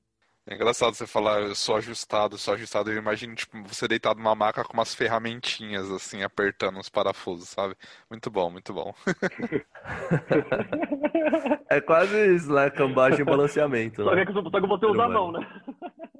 [0.47, 2.91] É engraçado você falar, eu sou ajustado, sou ajustado.
[2.91, 7.75] Eu imagino, tipo, você deitado numa maca com umas ferramentinhas, assim, apertando uns parafusos, sabe?
[8.07, 8.93] Muito bom, muito bom.
[11.67, 12.69] é quase isso, né?
[12.69, 14.03] Cambagem e balanceamento.
[14.03, 14.23] Só, né?
[14.23, 15.39] que, só que você usa a mão, né?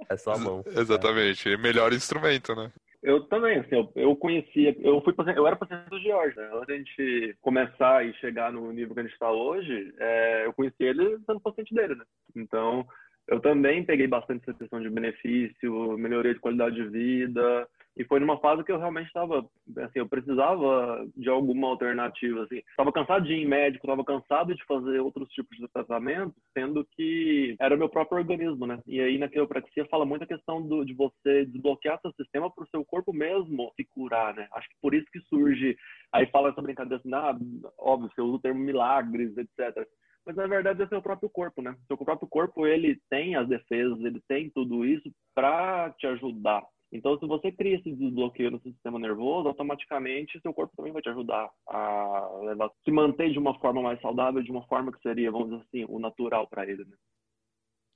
[0.09, 0.63] É só a mão.
[0.65, 1.53] Exatamente.
[1.53, 1.57] É.
[1.57, 2.71] Melhor instrumento, né?
[3.05, 6.49] Eu também, assim, eu, eu conhecia, eu fui eu era paciente do George, né?
[6.53, 10.47] Antes de a gente começar e chegar no nível que a gente está hoje, é,
[10.47, 12.03] eu conheci ele sendo paciente dele, né?
[12.35, 12.83] Então,
[13.27, 18.19] eu também peguei bastante essa questão de benefício, melhoria de qualidade de vida, e foi
[18.19, 19.39] numa fase que eu realmente estava,
[19.77, 22.57] assim, eu precisava de alguma alternativa, assim.
[22.57, 26.85] Estava cansado de ir em médico, estava cansado de fazer outros tipos de tratamento, sendo
[26.91, 28.79] que era o meu próprio organismo, né?
[28.85, 32.65] E aí na quiropraxia fala muito a questão do, de você desbloquear seu sistema para
[32.65, 34.47] o seu corpo mesmo se curar, né?
[34.53, 35.77] Acho que por isso que surge,
[36.11, 37.37] aí fala essa brincadeira assim, ah,
[37.79, 39.87] óbvio, você usa o termo milagres, etc
[40.25, 41.75] mas na verdade é seu próprio corpo, né?
[41.87, 46.63] Seu próprio corpo ele tem as defesas, ele tem tudo isso para te ajudar.
[46.95, 51.09] Então, se você cria esse desbloqueio no sistema nervoso, automaticamente seu corpo também vai te
[51.09, 55.29] ajudar a levar, se manter de uma forma mais saudável, de uma forma que seria,
[55.29, 56.85] vamos dizer assim, o natural para ele.
[56.85, 56.95] Né?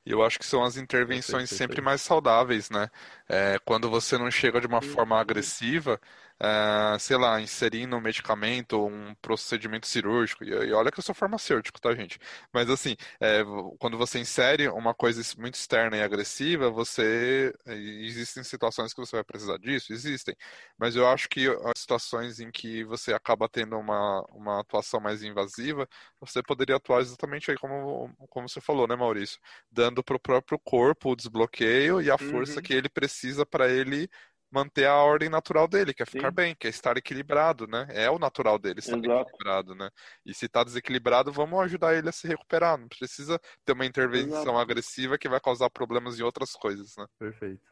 [0.05, 2.89] Eu acho que são as intervenções sempre mais saudáveis, né?
[3.27, 5.99] É, quando você não chega de uma forma agressiva,
[6.41, 10.43] é, sei lá, inserindo um medicamento ou um procedimento cirúrgico.
[10.43, 12.17] E, e, olha que eu sou farmacêutico, tá, gente?
[12.53, 13.43] Mas assim, é,
[13.77, 17.53] quando você insere uma coisa muito externa e agressiva, você.
[17.67, 19.91] Existem situações que você vai precisar disso?
[19.91, 20.35] Existem.
[20.77, 25.23] Mas eu acho que as situações em que você acaba tendo uma, uma atuação mais
[25.23, 25.87] invasiva,
[26.19, 29.39] você poderia atuar exatamente aí como, como você falou, né, Maurício?
[29.71, 32.61] Dando para o próprio corpo o desbloqueio e a força uhum.
[32.61, 34.09] que ele precisa para ele
[34.51, 36.35] manter a ordem natural dele, que é ficar Sim.
[36.35, 37.87] bem, que é estar equilibrado, né?
[37.91, 39.21] É o natural dele estar Exato.
[39.21, 39.89] equilibrado, né?
[40.25, 42.77] E se está desequilibrado, vamos ajudar ele a se recuperar.
[42.77, 44.57] Não precisa ter uma intervenção Exato.
[44.57, 47.05] agressiva que vai causar problemas em outras coisas, né?
[47.17, 47.69] Perfeito.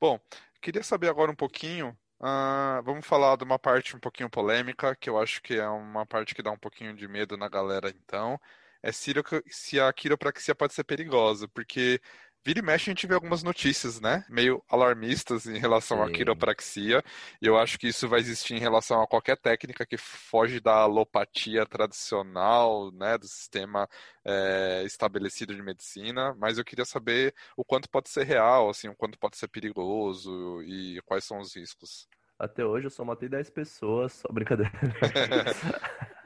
[0.00, 0.20] Bom,
[0.60, 1.96] queria saber agora um pouquinho.
[2.20, 6.06] Uh, vamos falar de uma parte um pouquinho polêmica, que eu acho que é uma
[6.06, 8.38] parte que dá um pouquinho de medo na galera, então.
[8.82, 11.98] É se a quiropraxia pode ser perigosa, porque
[12.44, 14.22] Vira e mexe a gente vê algumas notícias, né?
[14.28, 16.02] Meio alarmistas em relação Sim.
[16.04, 17.02] à quiropraxia.
[17.40, 20.74] E eu acho que isso vai existir em relação a qualquer técnica que foge da
[20.82, 23.16] alopatia tradicional, né?
[23.16, 23.88] Do sistema
[24.22, 26.34] é, estabelecido de medicina.
[26.38, 30.62] Mas eu queria saber o quanto pode ser real, assim, o quanto pode ser perigoso
[30.64, 32.06] e quais são os riscos.
[32.38, 34.70] Até hoje eu só matei 10 pessoas, só brincadeira.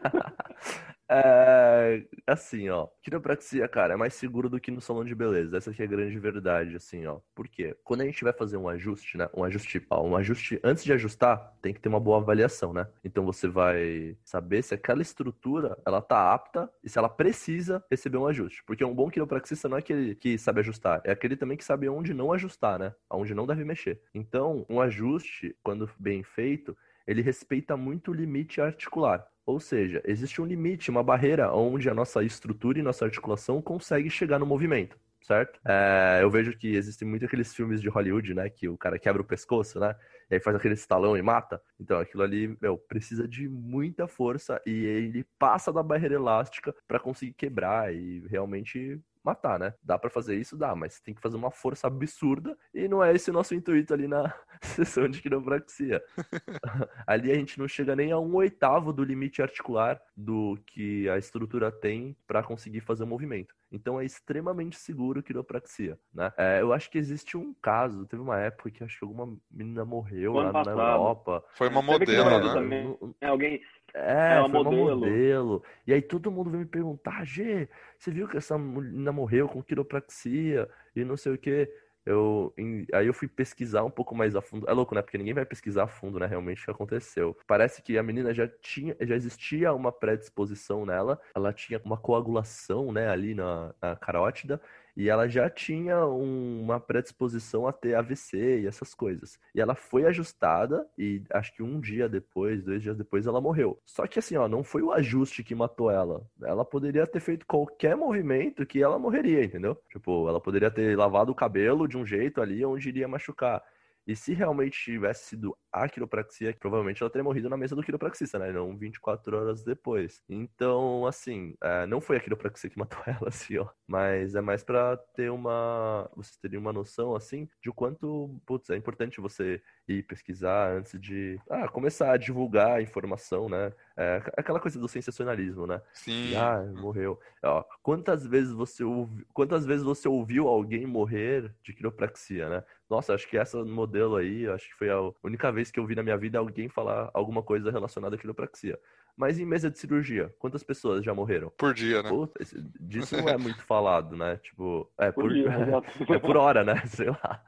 [1.11, 5.57] É, assim, ó, quiropraxia, cara, é mais seguro do que no salão de beleza.
[5.57, 7.21] Essa aqui é a grande verdade, assim, ó.
[7.35, 7.75] Por quê?
[7.83, 9.27] Quando a gente vai fazer um ajuste, né?
[9.35, 12.87] Um ajuste, ó, um ajuste, antes de ajustar, tem que ter uma boa avaliação, né?
[13.03, 18.19] Então você vai saber se aquela estrutura, ela tá apta e se ela precisa receber
[18.19, 18.63] um ajuste.
[18.65, 21.89] Porque um bom quiropraxista não é aquele que sabe ajustar, é aquele também que sabe
[21.89, 22.95] onde não ajustar, né?
[23.11, 23.99] Onde não deve mexer.
[24.15, 26.77] Então, um ajuste, quando bem feito,
[27.09, 29.27] ele respeita muito o limite articular.
[29.47, 34.11] Ou seja, existe um limite, uma barreira onde a nossa estrutura e nossa articulação consegue
[34.11, 35.59] chegar no movimento, certo?
[35.67, 38.51] É, eu vejo que existem muito aqueles filmes de Hollywood, né?
[38.51, 39.97] Que o cara quebra o pescoço, né?
[40.31, 41.63] E aí faz aquele estalão e mata.
[41.81, 47.01] Então aquilo ali, meu, precisa de muita força e ele passa da barreira elástica para
[47.01, 49.75] conseguir quebrar e realmente matar, né?
[49.83, 50.57] Dá para fazer isso?
[50.57, 53.93] Dá, mas tem que fazer uma força absurda e não é esse o nosso intuito
[53.93, 56.03] ali na sessão de quiropraxia.
[57.07, 61.19] ali a gente não chega nem a um oitavo do limite articular do que a
[61.19, 63.55] estrutura tem para conseguir fazer o movimento.
[63.71, 66.33] Então é extremamente seguro quiropraxia, né?
[66.39, 69.85] É, eu acho que existe um caso, teve uma época que acho que alguma menina
[69.85, 71.45] morreu lá na Europa.
[71.53, 72.97] Foi uma modelo, né?
[73.21, 73.61] É, alguém
[73.95, 74.85] é, é uma foi modelo.
[74.85, 75.63] uma modelo.
[75.87, 79.63] E aí todo mundo veio me perguntar, Gê, você viu que essa menina morreu com
[79.63, 81.71] quiropraxia e não sei o que.
[82.07, 84.69] Eu, em, aí eu fui pesquisar um pouco mais a fundo.
[84.69, 85.03] É louco, né?
[85.03, 86.27] Porque ninguém vai pesquisar a fundo, né?
[86.27, 87.37] Realmente o que aconteceu.
[87.47, 91.21] Parece que a menina já tinha, já existia uma predisposição nela.
[91.35, 93.09] Ela tinha uma coagulação, né?
[93.11, 94.59] Ali na, na carótida.
[94.99, 99.39] E ela já tinha um, uma predisposição a ter AVC e essas coisas.
[99.55, 103.81] E ela foi ajustada e acho que um dia depois, dois dias depois, ela morreu.
[103.87, 106.27] Só que assim, ó, não foi o ajuste que matou ela.
[106.43, 109.77] Ela poderia ter feito qualquer movimento que ela morreria, entendeu?
[109.89, 113.63] Tipo, ela poderia ter lavado o cabelo de um jeito ali onde iria machucar.
[114.09, 118.39] E se realmente tivesse sido a quiropraxia, provavelmente ela teria morrido na mesa do quiropraxista,
[118.39, 118.51] né?
[118.51, 120.23] Não 24 horas depois.
[120.27, 123.69] Então, assim, é, não foi a quiropraxia que matou ela, assim, ó.
[123.87, 126.11] Mas é mais para ter uma.
[126.17, 131.01] Você teria uma noção, assim, de o quanto, putz, é importante você ir pesquisar antes
[131.01, 133.73] de ah, começar a divulgar a informação, né?
[133.97, 135.81] É aquela coisa do sensacionalismo, né?
[135.93, 136.31] Sim.
[136.31, 137.19] E, ah, morreu.
[137.43, 139.25] Ó, quantas vezes você ouvi...
[139.33, 142.65] quantas vezes você ouviu alguém morrer de quiropraxia, né?
[142.89, 145.95] Nossa, acho que essa modelo aí, acho que foi a única vez que eu vi
[145.95, 148.79] na minha vida alguém falar alguma coisa relacionada à quiropraxia.
[149.19, 151.53] Mas em mesa de cirurgia, quantas pessoas já morreram?
[151.59, 152.09] Por dia, né?
[152.09, 152.39] Puta,
[152.79, 154.37] disso não é muito falado, né?
[154.37, 155.49] Tipo, é por, Por dia,
[156.15, 156.81] é por hora, né?
[156.87, 157.43] Sei lá.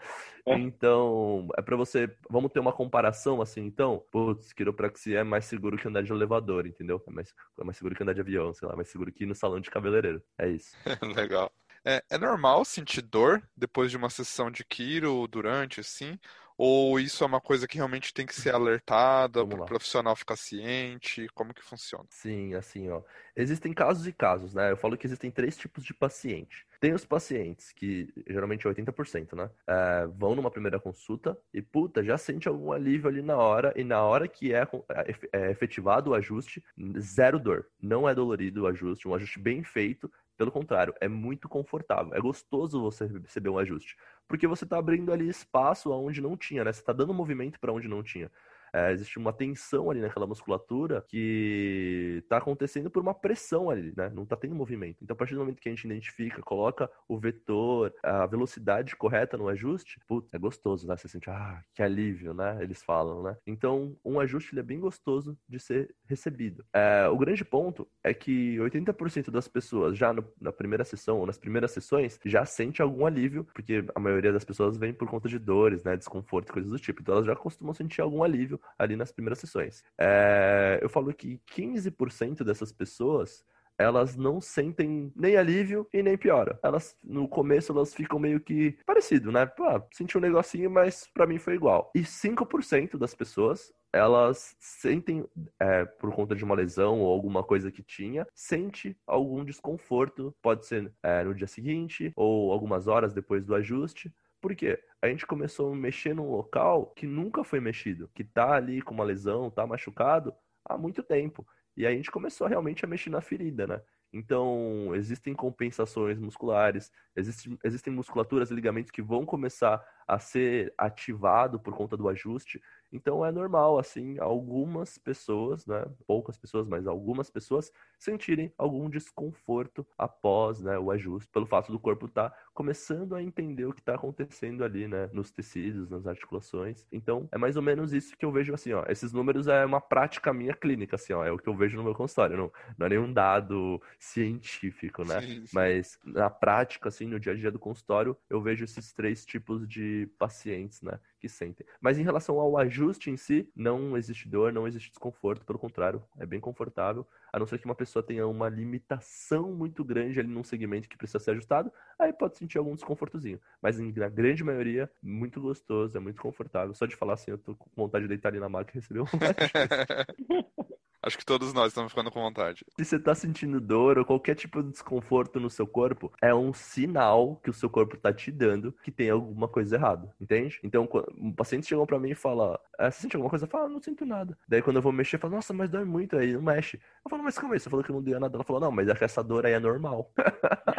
[0.45, 2.13] Então, é para você.
[2.29, 4.05] Vamos ter uma comparação assim, então?
[4.11, 7.01] Putz, quiropraxia é mais seguro que andar de elevador, entendeu?
[7.07, 9.27] É mais, é mais seguro que andar de avião, sei lá, mais seguro que ir
[9.29, 10.21] no salão de cabeleireiro.
[10.37, 10.75] É isso.
[11.15, 11.53] Legal.
[11.85, 16.19] É, é normal sentir dor depois de uma sessão de quiro ou durante, assim?
[16.62, 20.37] Ou isso é uma coisa que realmente tem que ser alertada para o profissional ficar
[20.37, 21.27] ciente?
[21.35, 22.05] Como que funciona?
[22.11, 23.01] Sim, assim, ó.
[23.35, 24.70] Existem casos e casos, né?
[24.70, 26.66] Eu falo que existem três tipos de paciente.
[26.79, 29.51] Tem os pacientes que, geralmente 80%, né?
[29.66, 33.83] É, vão numa primeira consulta e, puta, já sente algum alívio ali na hora, e
[33.83, 36.62] na hora que é, é, é efetivado o ajuste,
[36.99, 37.68] zero dor.
[37.81, 42.14] Não é dolorido o ajuste, um ajuste bem feito, pelo contrário, é muito confortável.
[42.14, 43.94] É gostoso você receber um ajuste.
[44.26, 46.72] Porque você está abrindo ali espaço aonde não tinha, né?
[46.72, 48.33] Você está dando movimento para onde não tinha.
[48.73, 54.11] É, existe uma tensão ali naquela musculatura que está acontecendo por uma pressão ali, né?
[54.15, 55.03] Não está tendo movimento.
[55.03, 59.37] Então, a partir do momento que a gente identifica, coloca o vetor, a velocidade correta
[59.37, 60.97] no ajuste, putz, é gostoso, né?
[60.97, 62.59] Você sente, ah, que alívio, né?
[62.61, 63.37] Eles falam, né?
[63.47, 66.65] Então, um ajuste é bem gostoso de ser recebido.
[66.73, 71.27] É, o grande ponto é que 80% das pessoas já no, na primeira sessão ou
[71.27, 75.29] nas primeiras sessões já sente algum alívio, porque a maioria das pessoas vem por conta
[75.29, 75.97] de dores, né?
[75.97, 77.01] Desconforto, coisas do tipo.
[77.01, 79.83] Então, elas já costumam sentir algum alívio ali nas primeiras sessões.
[79.99, 83.44] É, eu falo que 15% dessas pessoas
[83.81, 86.61] elas não sentem nem alívio e nem piora.
[86.62, 89.51] Elas, no começo, elas ficam meio que parecido, né?
[89.61, 91.90] Ah, senti um negocinho, mas para mim foi igual.
[91.94, 95.27] E 5% das pessoas, elas sentem,
[95.59, 100.35] é, por conta de uma lesão ou alguma coisa que tinha, sente algum desconforto.
[100.42, 104.12] Pode ser é, no dia seguinte ou algumas horas depois do ajuste.
[104.40, 104.83] Por quê?
[105.03, 108.94] A gente começou a mexer num local que nunca foi mexido, que tá ali com
[108.94, 111.46] uma lesão, tá machucado há muito tempo.
[111.76, 113.83] E a gente começou realmente a mexer na ferida, né?
[114.12, 121.61] Então, existem compensações musculares, existe, existem musculaturas e ligamentos que vão começar a ser ativado
[121.61, 122.61] por conta do ajuste.
[122.92, 129.87] Então é normal, assim, algumas pessoas, né, poucas pessoas, mas algumas pessoas sentirem algum desconforto
[129.96, 133.81] após, né, o ajuste, pelo fato do corpo estar tá começando a entender o que
[133.81, 136.87] está acontecendo ali, né, nos tecidos, nas articulações.
[136.90, 139.81] Então é mais ou menos isso que eu vejo, assim, ó, esses números é uma
[139.81, 142.87] prática minha clínica, assim, ó, é o que eu vejo no meu consultório, não, não
[142.87, 145.50] é nenhum dado científico, né, sim, sim.
[145.53, 149.68] mas na prática, assim, no dia a dia do consultório, eu vejo esses três tipos
[149.68, 151.67] de pacientes, né, que sentem.
[151.81, 156.03] Mas em relação ao ajuste em si, não existe dor, não existe desconforto, pelo contrário,
[156.19, 160.29] é bem confortável, a não ser que uma pessoa tenha uma limitação muito grande ali
[160.29, 163.41] num segmento que precisa ser ajustado, aí pode sentir algum desconfortozinho.
[163.61, 166.75] Mas na grande maioria, muito gostoso, é muito confortável.
[166.75, 169.01] Só de falar assim, eu tô com vontade de deitar ali na maca e receber
[169.01, 169.07] um
[171.03, 172.65] Acho que todos nós estamos ficando com vontade.
[172.77, 176.53] Se você está sentindo dor ou qualquer tipo de desconforto no seu corpo, é um
[176.53, 180.61] sinal que o seu corpo está te dando que tem alguma coisa errada, entende?
[180.63, 180.87] Então,
[181.17, 183.47] um paciente chegou para mim e fala: ah, Você sente alguma coisa?
[183.47, 184.37] Eu falo: ah, Não sinto nada.
[184.47, 186.77] Daí, quando eu vou mexer, eu falo: Nossa, mas dói muito aí, não mexe.
[186.77, 188.37] Eu falo: Mas calma aí, você falou que não doía nada.
[188.37, 190.13] Ela falou: Não, mas é que essa dor aí é normal.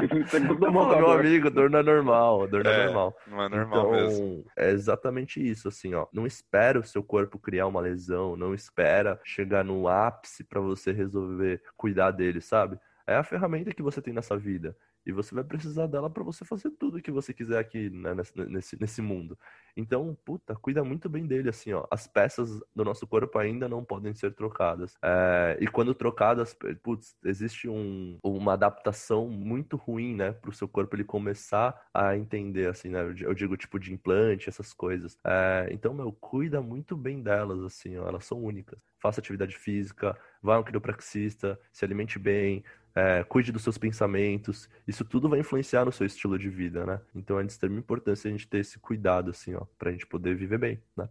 [0.01, 3.17] eu falo, meu amigo, dor não é normal, dor não é, é normal.
[3.27, 4.45] Não é normal então, mesmo.
[4.55, 6.05] É exatamente isso, assim, ó.
[6.13, 10.59] Não espera o seu corpo criar uma lesão, não espera chegar no ar ápice para
[10.61, 12.79] você resolver cuidar dele, sabe?
[13.07, 14.75] É a ferramenta que você tem nessa vida.
[15.05, 18.13] E você vai precisar dela para você fazer tudo que você quiser aqui né,
[18.47, 19.37] nesse, nesse mundo.
[19.75, 21.85] Então, puta, cuida muito bem dele, assim, ó.
[21.89, 24.95] As peças do nosso corpo ainda não podem ser trocadas.
[25.03, 30.95] É, e quando trocadas, putz, existe um, uma adaptação muito ruim, né, pro seu corpo
[30.95, 33.01] ele começar a entender, assim, né?
[33.21, 35.17] Eu digo tipo de implante, essas coisas.
[35.25, 38.07] É, então, meu, cuida muito bem delas, assim, ó.
[38.07, 38.79] Elas são únicas.
[38.99, 42.63] Faça atividade física, vá a um quiropraxista, se alimente bem,
[42.95, 44.69] é, cuide dos seus pensamentos.
[44.87, 47.01] Isso tudo vai influenciar no seu estilo de vida, né?
[47.15, 50.35] Então é de extrema importância a gente ter esse cuidado, assim, ó, pra gente poder
[50.35, 51.07] viver bem, né?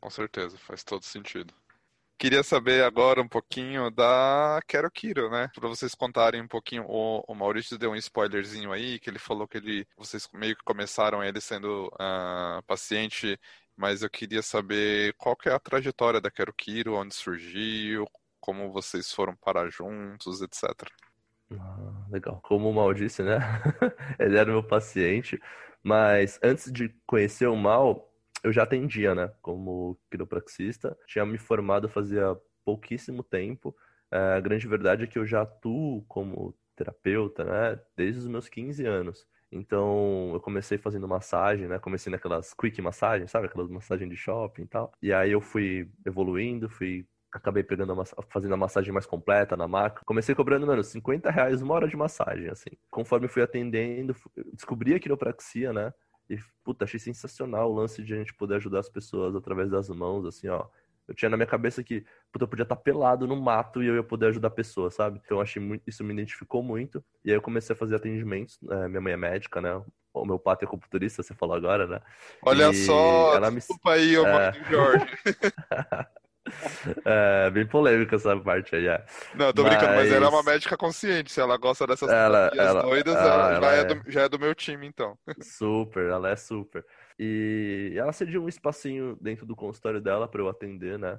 [0.00, 1.54] Com certeza, faz todo sentido.
[2.16, 5.50] Queria saber agora um pouquinho da Quero Kiro, né?
[5.54, 6.84] Para vocês contarem um pouquinho.
[6.86, 10.62] O, o, Maurício deu um spoilerzinho aí, que ele falou que ele, vocês meio que
[10.62, 13.38] começaram ele sendo uh, paciente,
[13.76, 18.06] mas eu queria saber qual que é a trajetória da Quero Kiro, onde surgiu,
[18.44, 20.86] como vocês foram parar juntos, etc.
[21.58, 22.42] Ah, legal.
[22.42, 23.38] Como o Mal disse, né?
[24.20, 25.40] ele era meu paciente,
[25.82, 28.06] mas antes de conhecer o Mal,
[28.42, 30.94] eu já atendia, né, como quiropraxista.
[31.06, 32.36] Tinha me formado fazia
[32.66, 33.74] pouquíssimo tempo.
[34.10, 38.46] É, a grande verdade é que eu já atuo como terapeuta, né, desde os meus
[38.46, 39.26] 15 anos.
[39.50, 41.78] Então, eu comecei fazendo massagem, né?
[41.78, 43.46] Comecei naquelas quick massagens, sabe?
[43.46, 44.92] Aquelas massagens de shopping e tal.
[45.00, 49.66] E aí eu fui evoluindo, fui acabei pegando a fazendo a massagem mais completa na
[49.66, 50.02] maca.
[50.06, 52.70] Comecei cobrando, mano, 50 reais uma hora de massagem, assim.
[52.90, 54.14] Conforme fui atendendo,
[54.52, 55.92] descobri a quiropraxia, né?
[56.30, 59.88] E, puta, achei sensacional o lance de a gente poder ajudar as pessoas através das
[59.88, 60.66] mãos, assim, ó.
[61.06, 63.96] Eu tinha na minha cabeça que, puta, eu podia estar pelado no mato e eu
[63.96, 65.20] ia poder ajudar a pessoa, sabe?
[65.22, 67.04] Então, achei muito, isso me identificou muito.
[67.22, 68.58] E aí eu comecei a fazer atendimentos.
[68.70, 69.82] É, minha mãe é médica, né?
[70.14, 72.00] O meu pai é computurista, você falou agora, né?
[72.40, 73.96] Olha e só, ela desculpa me...
[73.96, 74.52] aí, ô é...
[74.70, 75.06] Jorge.
[77.04, 79.04] É, bem polêmica essa parte aí, é.
[79.34, 79.72] Não, tô mas...
[79.72, 81.32] brincando, mas ela é uma médica consciente.
[81.32, 83.80] Se ela gosta dessas ela, ela doidas, ela, ela, já, é...
[83.80, 85.18] É do, já é do meu time, então.
[85.40, 86.84] Super, ela é super.
[87.18, 91.18] E ela cediu um espacinho dentro do consultório dela para eu atender, né?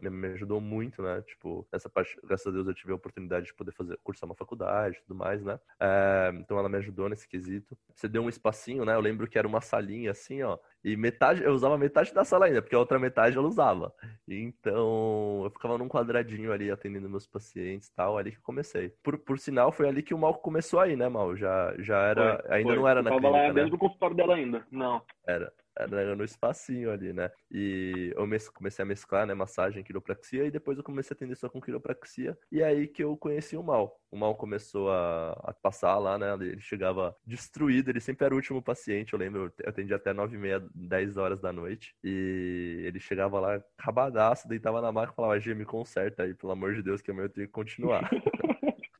[0.00, 1.22] me ajudou muito, né?
[1.22, 4.34] Tipo, essa parte, graças a Deus, eu tive a oportunidade de poder fazer, cursar uma
[4.34, 5.58] faculdade e tudo mais, né?
[5.80, 7.76] É, então ela me ajudou nesse quesito.
[7.94, 8.94] Você deu um espacinho, né?
[8.94, 10.58] Eu lembro que era uma salinha assim, ó.
[10.84, 13.92] E metade, eu usava metade da sala ainda, porque a outra metade eu usava.
[14.40, 18.90] Então, eu ficava num quadradinho ali atendendo meus pacientes e tal, ali que eu comecei.
[19.02, 21.36] Por, por sinal, foi ali que o Mal começou aí, né, Mal?
[21.36, 22.38] Já, já era.
[22.38, 22.76] Foi, ainda foi.
[22.76, 23.54] não era eu na tava clínica, lá né?
[23.54, 24.66] dentro do consultório dela ainda.
[24.70, 25.02] Não.
[25.26, 27.30] Era era no espacinho ali, né?
[27.50, 31.48] E eu comecei a mesclar, né, massagem quiropraxia, e depois eu comecei a atender só
[31.48, 33.98] com quiropraxia, e aí que eu conheci o Mal.
[34.10, 36.32] O Mal começou a, a passar lá, né?
[36.34, 40.36] Ele chegava destruído, ele sempre era o último paciente, eu lembro, eu atendi até 9
[40.36, 45.16] e meia, 10 horas da noite, e ele chegava lá rabadaço, deitava na maca e
[45.16, 48.10] falava, G, me conserta aí, pelo amor de Deus, que amanhã eu tenho que continuar.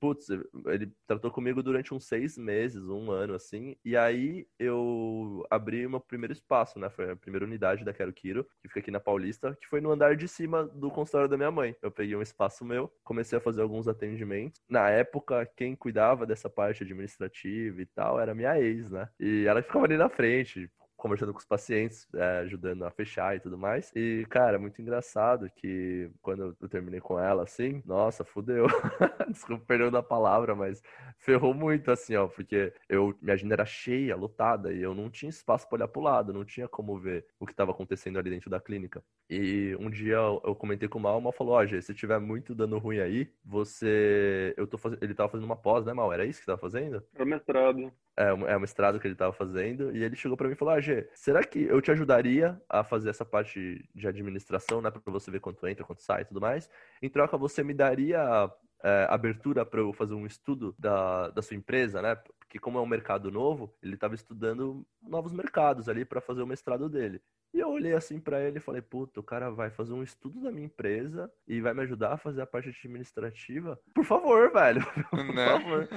[0.02, 0.26] putz,
[0.66, 6.00] ele tratou comigo durante uns seis meses, um ano, assim, e aí eu abri meu
[6.00, 6.90] primeiro espaço, né?
[6.90, 9.92] Foi a primeira unidade da Quero Quiro, que fica aqui na Paulista, que foi no
[9.92, 11.76] andar de cima do consultório da minha mãe.
[11.80, 14.60] Eu peguei um espaço meu, comecei a fazer alguns atendimentos.
[14.68, 19.08] Na época, quem cuidava dessa parte administrativa e tal era minha ex, né?
[19.20, 20.68] E ela ficava ali na frente,
[21.02, 23.90] conversando com os pacientes, é, ajudando a fechar e tudo mais.
[23.92, 28.66] E, cara, muito engraçado que quando eu terminei com ela, assim, nossa, fudeu.
[29.28, 30.80] Desculpa, perdão da palavra, mas
[31.18, 35.28] ferrou muito, assim, ó, porque eu, minha agenda era cheia, lotada, e eu não tinha
[35.28, 38.48] espaço para olhar pro lado, não tinha como ver o que estava acontecendo ali dentro
[38.48, 39.02] da clínica.
[39.28, 42.20] E um dia eu comentei com o Mal, o Mal falou, ó, oh, se tiver
[42.20, 44.54] muito dano ruim aí, você...
[44.56, 45.02] Eu tô fazendo...
[45.02, 46.12] Ele tava fazendo uma pós, né, Mal?
[46.12, 47.02] Era isso que tava fazendo?
[47.12, 47.92] Era mestrado.
[48.16, 50.74] É, é o mestrado que ele tava fazendo, e ele chegou para mim e falou,
[50.74, 50.80] ah,
[51.14, 55.40] Será que eu te ajudaria a fazer essa parte de administração, né, para você ver
[55.40, 56.68] quanto entra, quanto sai e tudo mais?
[57.00, 58.50] Em troca, você me daria
[58.82, 62.16] é, abertura para eu fazer um estudo da, da sua empresa, né?
[62.52, 66.46] Porque como é um mercado novo, ele estava estudando novos mercados ali para fazer o
[66.46, 67.18] mestrado dele.
[67.54, 70.42] E eu olhei assim para ele e falei, puta, o cara vai fazer um estudo
[70.42, 73.80] da minha empresa e vai me ajudar a fazer a parte administrativa?
[73.94, 74.82] Por favor, velho.
[75.10, 75.46] Por né?
[75.46, 75.88] favor.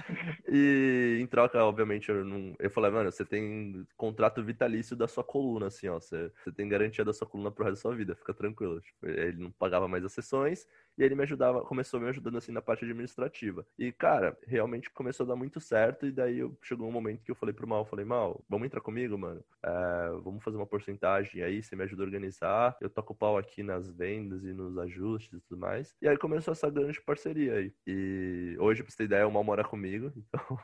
[0.47, 2.55] E em troca, obviamente, eu não.
[2.57, 5.99] Eu falei, mano, você tem contrato vitalício da sua coluna, assim, ó.
[5.99, 8.79] Você, você tem garantia da sua coluna pro resto da sua vida, fica tranquilo.
[8.79, 10.65] Tipo, ele não pagava mais as sessões
[10.97, 13.65] e ele me ajudava, começou me ajudando assim na parte administrativa.
[13.77, 16.05] E, cara, realmente começou a dar muito certo.
[16.05, 18.81] E daí eu, chegou um momento que eu falei pro Mal, falei, Mal, vamos entrar
[18.81, 19.43] comigo, mano?
[19.63, 23.37] É, vamos fazer uma porcentagem aí, você me ajuda a organizar, eu toco o pau
[23.37, 25.95] aqui nas vendas e nos ajustes e tudo mais.
[26.01, 27.73] E aí começou essa grande parceria aí.
[27.85, 30.57] E hoje, pra você ter ideia, o Mal mora comigo, então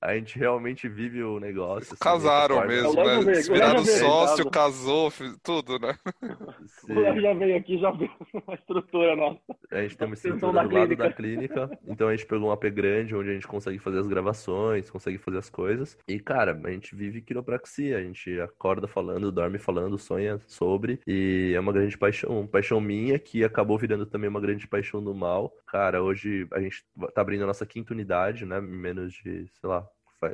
[0.00, 1.94] a gente realmente vive o negócio.
[1.94, 3.20] Assim, Casaram mesmo, né?
[3.42, 5.12] Viraram sócio, casou,
[5.42, 5.94] tudo, né?
[6.66, 6.92] Sim.
[6.92, 8.10] O Léo já veio aqui, já viu
[8.46, 9.40] a estrutura nossa.
[9.70, 12.64] A gente tem uma estrutura do lado da clínica, então a gente pegou um AP
[12.70, 15.98] grande onde a gente consegue fazer as gravações, consegue fazer as coisas.
[16.06, 21.52] E, cara, a gente vive quiropraxia, a gente acorda falando, dorme falando, sonha sobre, e
[21.54, 25.14] é uma grande paixão, uma paixão minha que acabou virando também uma grande paixão do
[25.14, 25.52] mal.
[25.66, 26.84] Cara, hoje a gente
[27.14, 28.60] tá abrindo a nossa quinta unidade, né?
[28.60, 29.77] Menos de, sei lá,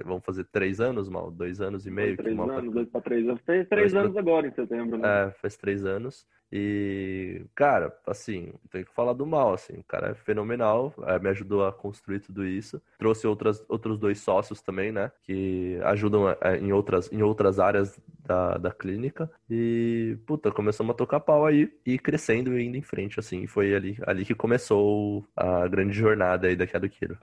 [0.05, 1.31] vamos fazer três anos, mal?
[1.31, 2.17] Dois anos e meio?
[2.17, 2.71] Três mal anos, tá...
[2.71, 3.41] dois para três anos.
[3.43, 4.23] Fez três dois anos pra...
[4.23, 5.27] agora em setembro, né?
[5.27, 6.27] É, faz três anos.
[6.57, 11.29] E, cara, assim, tem que falar do mal, assim, o cara é fenomenal, é, me
[11.31, 12.81] ajudou a construir tudo isso.
[12.97, 17.99] Trouxe outras, outros dois sócios também, né, que ajudam é, em, outras, em outras áreas
[18.25, 19.29] da, da clínica.
[19.51, 23.49] E, puta, começamos a tocar pau aí e crescendo e indo em frente, assim.
[23.49, 27.19] Foi ali, ali que começou a grande jornada aí da Quero.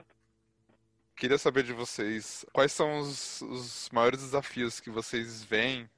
[1.22, 5.88] Queria saber de vocês quais são os, os maiores desafios que vocês veem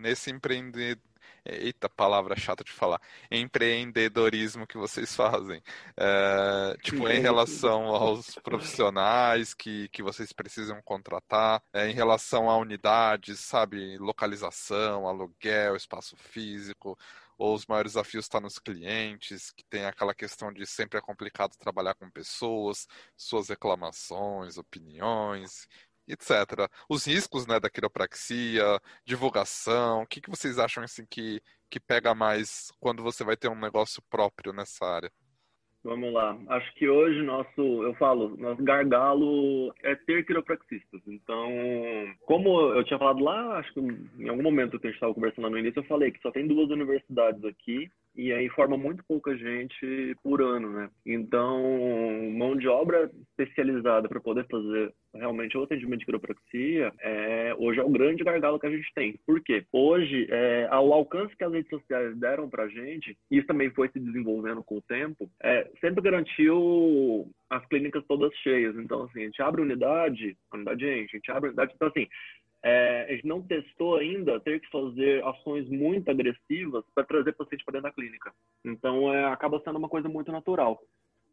[0.00, 1.04] nesse empreendedor
[1.44, 3.00] Eita, palavra chata de falar.
[3.30, 5.62] Empreendedorismo que vocês fazem.
[5.96, 12.56] É, tipo, em relação aos profissionais que, que vocês precisam contratar, é, em relação a
[12.56, 13.96] unidades, sabe?
[13.98, 16.98] Localização, aluguel, espaço físico
[17.38, 21.02] ou os maiores desafios estão tá nos clientes, que tem aquela questão de sempre é
[21.02, 25.66] complicado trabalhar com pessoas, suas reclamações, opiniões,
[26.06, 26.70] etc.
[26.88, 32.14] Os riscos né, da quiropraxia, divulgação, o que, que vocês acham assim, que, que pega
[32.14, 35.12] mais quando você vai ter um negócio próprio nessa área?
[35.86, 36.36] Vamos lá.
[36.48, 41.00] Acho que hoje nosso, eu falo, nosso gargalo é ter quiropraxistas.
[41.06, 41.48] Então,
[42.26, 45.48] como eu tinha falado lá, acho que em algum momento que a gente estava conversando
[45.48, 49.36] no início, eu falei que só tem duas universidades aqui e aí forma muito pouca
[49.36, 50.90] gente por ano, né?
[51.04, 51.62] Então,
[52.32, 57.82] mão de obra especializada para poder fazer realmente o atendimento de quiropraxia é, hoje é
[57.82, 59.18] o grande gargalo que a gente tem.
[59.26, 59.64] Por quê?
[59.72, 63.88] Hoje, é, ao alcance que as redes sociais deram para a gente, isso também foi
[63.88, 68.76] se desenvolvendo com o tempo, é, sempre garantiu as clínicas todas cheias.
[68.76, 72.06] Então, assim, a gente abre unidade, unidade, a gente abre unidade, então assim,
[72.68, 77.64] é, a gente não testou ainda ter que fazer ações muito agressivas para trazer paciente
[77.64, 78.32] para dentro da clínica.
[78.64, 80.76] Então, é, acaba sendo uma coisa muito natural.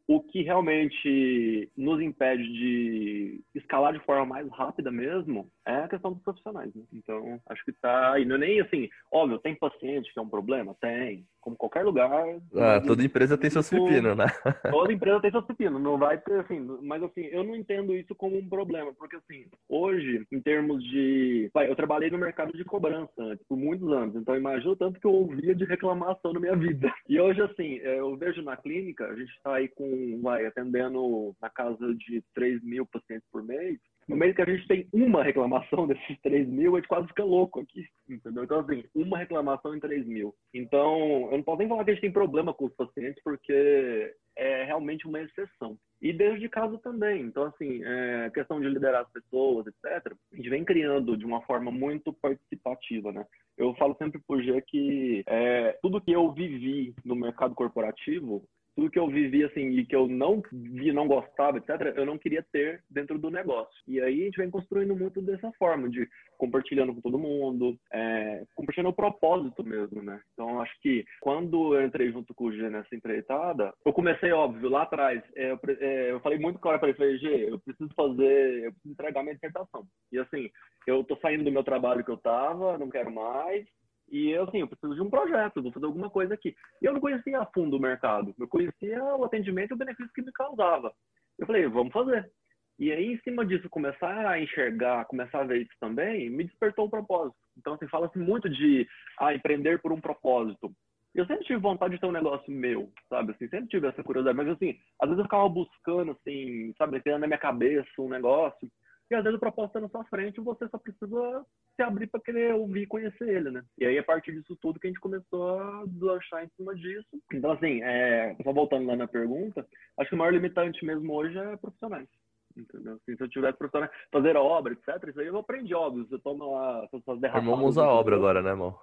[0.07, 6.11] O que realmente nos impede de escalar de forma mais rápida mesmo é a questão
[6.14, 6.74] dos profissionais.
[6.74, 6.84] Né?
[6.93, 8.26] Então, acho que está aí.
[8.26, 10.76] Não é nem assim, óbvio, tem paciente que é um problema?
[10.80, 12.11] Tem como qualquer lugar.
[12.55, 14.26] Ah, toda empresa tem seus pepinos, né?
[14.72, 18.16] toda empresa tem seus pepinos, não vai ter assim, mas assim, eu não entendo isso
[18.16, 21.49] como um problema, porque assim, hoje, em termos de.
[21.53, 24.99] Pai, eu trabalhei no mercado de cobrança antes, por muitos anos, então imagina o tanto
[24.99, 26.91] que eu ouvia de reclamação na minha vida.
[27.09, 31.49] E hoje, assim, eu vejo na clínica, a gente está aí com, vai, atendendo na
[31.49, 35.87] casa de 3 mil pacientes por mês, no meio que a gente tem uma reclamação
[35.87, 38.43] desses 3 mil, a gente quase fica louco aqui, entendeu?
[38.43, 40.33] Então, assim, uma reclamação em 3 mil.
[40.53, 44.13] Então, eu não posso nem falar que a gente tem problema com os pacientes, porque
[44.35, 45.77] é realmente uma exceção.
[46.01, 47.21] E desde de casa também.
[47.21, 51.41] Então, assim, é, questão de liderar as pessoas, etc., a gente vem criando de uma
[51.43, 53.25] forma muito participativa, né?
[53.57, 58.43] Eu falo sempre pro G que é, tudo que eu vivi no mercado corporativo
[58.76, 62.17] tudo que eu vivi assim e que eu não vi, não gostava, etc, eu não
[62.17, 63.74] queria ter dentro do negócio.
[63.88, 66.07] E aí a gente vem construindo muito dessa forma, de
[66.38, 70.19] compartilhando com todo mundo, é, compartilhando o propósito mesmo, né?
[70.34, 74.69] Então acho que quando eu entrei junto com o G nessa empreitada, eu comecei, óbvio,
[74.69, 77.93] lá atrás, é, eu, é, eu, falei muito claro para ele, falei, G, eu preciso
[77.95, 79.86] fazer, eu preciso entregar minha dissertação.
[80.11, 80.49] E assim,
[80.88, 83.65] eu tô saindo do meu trabalho que eu tava, não quero mais,
[84.14, 86.55] e eu, assim, eu preciso de um projeto, vou fazer alguma coisa aqui.
[86.80, 88.32] E eu não conhecia a fundo o mercado.
[88.39, 90.93] Eu conhecia o atendimento e o benefício que me causava.
[91.39, 92.32] Eu falei, vamos fazer.
[92.78, 96.86] E aí, em cima disso, começar a enxergar, começar a ver isso também, me despertou
[96.86, 97.36] o propósito.
[97.57, 98.88] Então, assim, fala-se muito de
[99.20, 100.72] ah, empreender por um propósito.
[101.16, 103.32] Eu sempre tive vontade de ter um negócio meu, sabe?
[103.32, 104.38] Assim, sempre tive essa curiosidade.
[104.38, 108.70] Mas, assim, às vezes eu ficava buscando, assim, sabe, tendo na minha cabeça um negócio.
[109.11, 111.45] E às vezes o propósito está na sua frente e você só precisa
[111.75, 113.63] se abrir para querer ouvir e conhecer ele, né?
[113.77, 117.21] E aí, a partir disso tudo, que a gente começou a deslanchar em cima disso.
[117.33, 118.35] Então, assim, é...
[118.43, 119.65] só voltando lá na pergunta,
[119.97, 122.07] acho que o maior limitante mesmo hoje é profissionais.
[122.55, 122.93] Entendeu?
[122.93, 126.05] Assim, se eu tivesse profissional, fazer a obra, etc., isso aí eu aprendi, óbvio.
[126.05, 127.49] Você toma lá suas derrapadas.
[127.49, 128.77] Vamos usar a obra agora, né, irmão?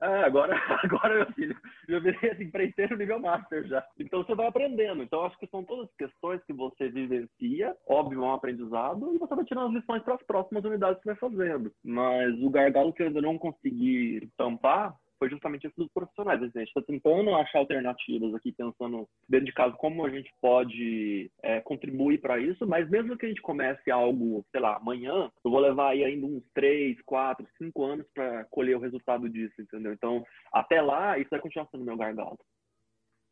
[0.00, 1.56] É, agora, agora meu filho,
[1.88, 3.84] eu virei assim, empreiteiro nível master já.
[3.98, 5.02] Então você vai aprendendo.
[5.02, 9.34] Então acho que são todas questões que você vivencia, óbvio, é um aprendizado, e você
[9.34, 11.72] vai tirando as lições para as próximas unidades que você vai fazendo.
[11.84, 16.42] Mas o gargalo que eu ainda não consegui tampar foi justamente esse dos profissionais.
[16.42, 21.30] A gente está tentando achar alternativas aqui, pensando dentro de casa como a gente pode
[21.44, 25.50] é, contribuir para isso, mas mesmo que a gente comece algo, sei lá, amanhã, eu
[25.50, 29.92] vou levar aí ainda uns 3, 4, 5 anos para colher o resultado disso, entendeu?
[29.92, 32.36] Então, até lá, isso vai continuar sendo meu gargalo.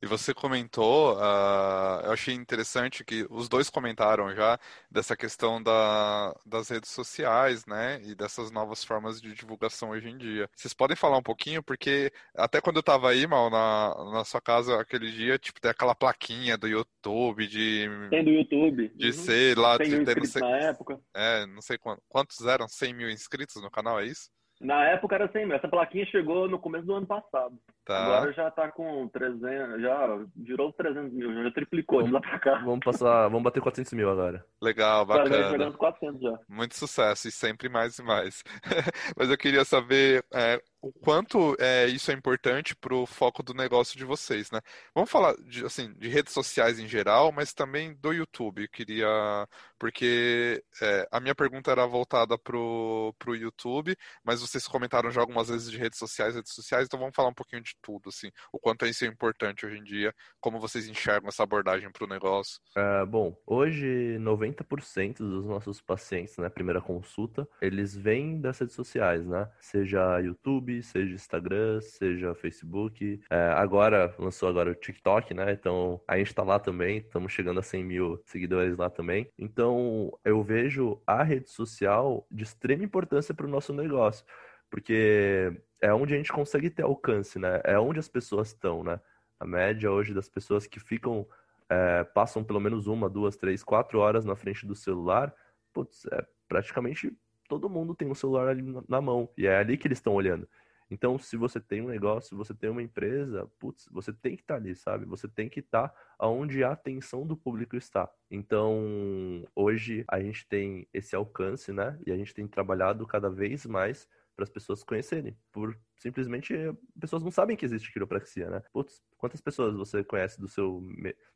[0.02, 4.58] E você comentou, uh, eu achei interessante que os dois comentaram já
[4.90, 8.00] dessa questão da, das redes sociais, né?
[8.02, 10.48] E dessas novas formas de divulgação hoje em dia.
[10.56, 14.40] Vocês podem falar um pouquinho, porque até quando eu tava aí, mal, na, na sua
[14.40, 17.86] casa aquele dia, tipo, tem aquela plaquinha do YouTube, de.
[18.08, 18.90] Tem do YouTube.
[18.96, 19.12] De uhum.
[19.12, 19.76] ser lá.
[19.76, 20.98] Tem de ter, não sei, na época.
[21.14, 24.30] É, não sei quantos, quantos eram, 100 mil inscritos no canal, é isso?
[24.60, 25.56] Na época era 100 mil.
[25.56, 27.58] Essa plaquinha chegou no começo do ano passado.
[27.84, 28.04] Tá.
[28.04, 32.58] Agora já tá com 300, já virou 300 mil, já triplicou de lá pra cá.
[32.58, 34.44] Vamos passar, vamos bater 400 mil agora.
[34.60, 35.50] Legal, bacana.
[35.50, 36.38] Chegando 400 já.
[36.46, 38.44] Muito sucesso e sempre mais e mais.
[39.16, 43.52] Mas eu queria saber é, o quanto é, isso é importante para o foco do
[43.52, 44.60] negócio de vocês, né?
[44.94, 48.62] Vamos falar de, assim, de redes sociais em geral, mas também do YouTube.
[48.62, 49.46] Eu queria,
[49.78, 55.48] porque é, a minha pergunta era voltada para o YouTube, mas vocês comentaram já algumas
[55.48, 58.58] vezes de redes sociais, redes sociais, então vamos falar um pouquinho de tudo, assim, o
[58.58, 62.60] quanto isso é importante hoje em dia, como vocês enxergam essa abordagem para o negócio.
[62.76, 68.74] É, bom, hoje 90% dos nossos pacientes na né, primeira consulta, eles vêm das redes
[68.74, 69.50] sociais, né?
[69.60, 73.20] Seja YouTube YouTube, seja Instagram, seja Facebook.
[73.28, 75.52] É, agora, lançou agora o TikTok, né?
[75.52, 79.28] Então, a gente tá lá também, estamos chegando a 100 mil seguidores lá também.
[79.38, 84.24] Então, eu vejo a rede social de extrema importância para o nosso negócio,
[84.70, 87.60] porque é onde a gente consegue ter alcance, né?
[87.64, 89.00] É onde as pessoas estão, né?
[89.38, 91.26] A média hoje das pessoas que ficam,
[91.68, 95.34] é, passam pelo menos uma, duas, três, quatro horas na frente do celular,
[95.72, 97.16] putz, é praticamente
[97.50, 99.28] todo mundo tem um celular ali na mão.
[99.36, 100.48] E é ali que eles estão olhando.
[100.90, 104.42] Então, se você tem um negócio, se você tem uma empresa, putz, você tem que
[104.42, 105.04] estar tá ali, sabe?
[105.06, 108.10] Você tem que estar tá onde a atenção do público está.
[108.30, 111.98] Então, hoje a gente tem esse alcance, né?
[112.04, 114.08] E a gente tem trabalhado cada vez mais
[114.40, 115.36] para as pessoas conhecerem.
[115.52, 116.54] Por simplesmente
[116.98, 118.62] pessoas não sabem que existe quiropraxia, né?
[118.72, 120.82] Putz, quantas pessoas você conhece do seu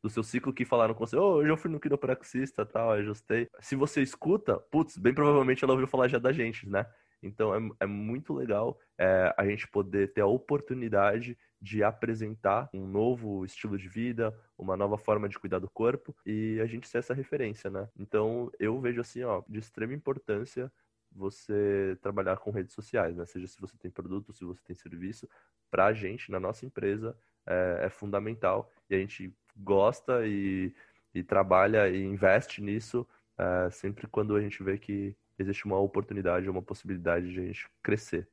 [0.01, 3.47] do seu ciclo que falaram com você, oh, hoje eu fui no quiropraxista, tal, ajustei.
[3.59, 6.85] Se você escuta, putz, bem provavelmente ela ouviu falar já da gente, né?
[7.25, 12.85] Então é, é muito legal é, a gente poder ter a oportunidade de apresentar um
[12.85, 16.99] novo estilo de vida, uma nova forma de cuidar do corpo e a gente ser
[16.99, 17.89] essa referência, né?
[17.97, 20.71] Então eu vejo assim, ó, de extrema importância
[21.11, 23.25] você trabalhar com redes sociais, né?
[23.25, 25.27] Seja se você tem produto, se você tem serviço,
[25.71, 27.17] para a gente, na nossa empresa,
[27.47, 30.73] é, é, fundamental e a gente gosta e,
[31.13, 33.07] e trabalha e investe nisso
[33.37, 37.67] é, sempre quando a gente vê que existe uma oportunidade, uma possibilidade de a gente
[37.83, 38.27] crescer.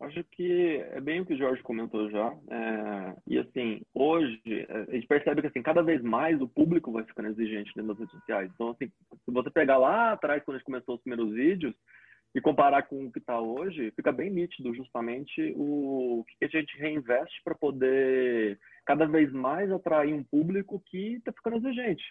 [0.00, 2.34] Acho que é bem o que o Jorge comentou já.
[2.50, 6.90] É, e assim, hoje é, a gente percebe que assim, cada vez mais o público
[6.90, 8.50] vai ficando exigente das redes sociais.
[8.52, 11.74] Então, assim, se você pegar lá atrás, quando a gente começou os primeiros vídeos,
[12.34, 16.78] e comparar com o que está hoje, fica bem nítido justamente o que a gente
[16.78, 22.02] reinveste para poder cada vez mais atrair um público que está ficando exigente.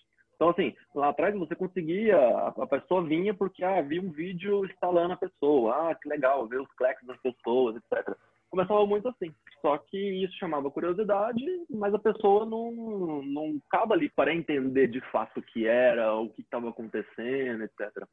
[0.42, 5.18] Então, assim, lá atrás você conseguia, a pessoa vinha porque ah, um vídeo instalando a
[5.18, 8.18] pessoa, ah, que legal, ver os cliques das pessoas, etc.
[8.50, 9.32] Começava muito assim.
[9.62, 15.00] Só que isso chamava curiosidade, mas a pessoa não, não acaba ali para entender de
[15.12, 18.04] fato o que era, o que estava acontecendo, etc.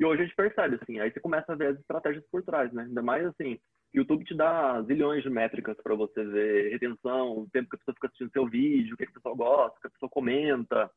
[0.00, 2.72] E hoje a gente percebe, assim, aí você começa a ver as estratégias por trás,
[2.72, 2.84] né?
[2.84, 3.60] Ainda mais assim,
[3.92, 7.94] YouTube te dá zilhões de métricas para você ver retenção, o tempo que a pessoa
[7.94, 10.90] fica assistindo seu vídeo, o que a pessoa gosta, o que a pessoa comenta.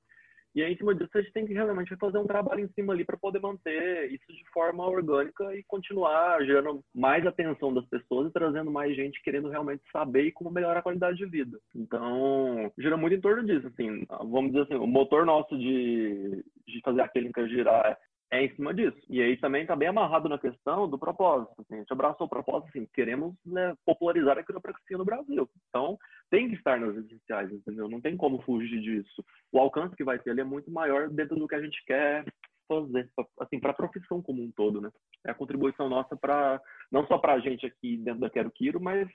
[0.55, 2.93] E aí, em cima disso, a gente tem que realmente fazer um trabalho em cima
[2.93, 8.29] ali para poder manter isso de forma orgânica e continuar gerando mais atenção das pessoas
[8.29, 11.59] e trazendo mais gente querendo realmente saber e como melhorar a qualidade de vida.
[11.75, 16.81] Então, gira muito em torno disso, assim, vamos dizer assim, o motor nosso de, de
[16.83, 17.97] fazer a clínica girar
[18.31, 18.97] é em cima disso.
[19.09, 21.53] E aí também está bem amarrado na questão do propósito.
[21.59, 25.49] Assim, a gente abraçou o propósito, assim, queremos né, popularizar a quiropraxia no Brasil.
[25.69, 25.97] Então,
[26.29, 27.87] tem que estar nas redes sociais, entendeu?
[27.87, 29.23] Não tem como fugir disso.
[29.51, 32.25] O alcance que vai ter ali é muito maior dentro do que a gente quer
[32.67, 33.09] fazer,
[33.39, 34.89] assim, para a profissão como um todo, né?
[35.25, 36.61] É a contribuição nossa para,
[36.91, 39.09] não só para a gente aqui dentro da Quero Quiro, mas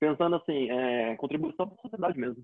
[0.00, 2.42] pensando assim, é, contribuição para a sociedade mesmo.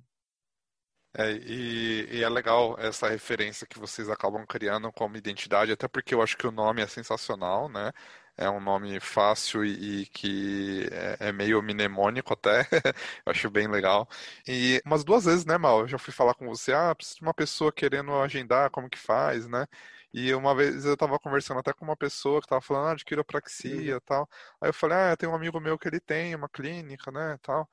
[1.15, 6.15] É, e, e, é legal essa referência que vocês acabam criando como identidade, até porque
[6.15, 7.93] eu acho que o nome é sensacional, né?
[8.35, 12.67] É um nome fácil e, e que é, é, meio mnemônico até.
[13.27, 14.09] eu acho bem legal.
[14.49, 15.81] E umas duas vezes, né, Mal?
[15.81, 18.99] Eu já fui falar com você, ah, preciso de uma pessoa querendo agendar, como que
[18.99, 19.67] faz, né?
[20.15, 23.05] E uma vez eu tava conversando até com uma pessoa que tava falando ah, de
[23.05, 24.29] quiropraxia e tal.
[24.61, 27.69] Aí eu falei, ah, tem um amigo meu que ele tem uma clínica, né, tal.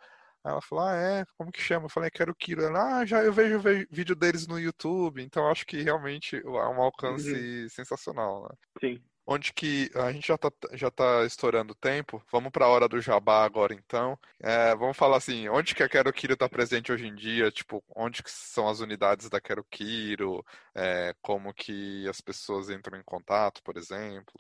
[0.46, 1.26] Ela falou, ah, é?
[1.38, 1.86] Como que chama?
[1.86, 2.64] Eu falei, quero Kiro.
[2.64, 3.60] Ela, ah, já eu vejo
[3.92, 7.70] vídeo deles no YouTube, então acho que realmente é um alcance uhum.
[7.70, 8.56] sensacional, né?
[8.80, 9.04] Sim.
[9.28, 12.24] onde que a gente já tá, já tá estourando o tempo.
[12.32, 14.18] Vamos para a hora do jabá agora, então.
[14.40, 17.52] É, vamos falar assim, onde que a Quero Kiro está presente hoje em dia?
[17.52, 20.44] Tipo, onde que são as unidades da Quero Kiro?
[20.74, 24.34] É, como que as pessoas entram em contato, por exemplo?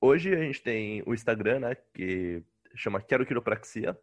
[0.00, 2.42] Hoje a gente tem o Instagram, né, que
[2.76, 3.98] chama Quero Quiropraxia.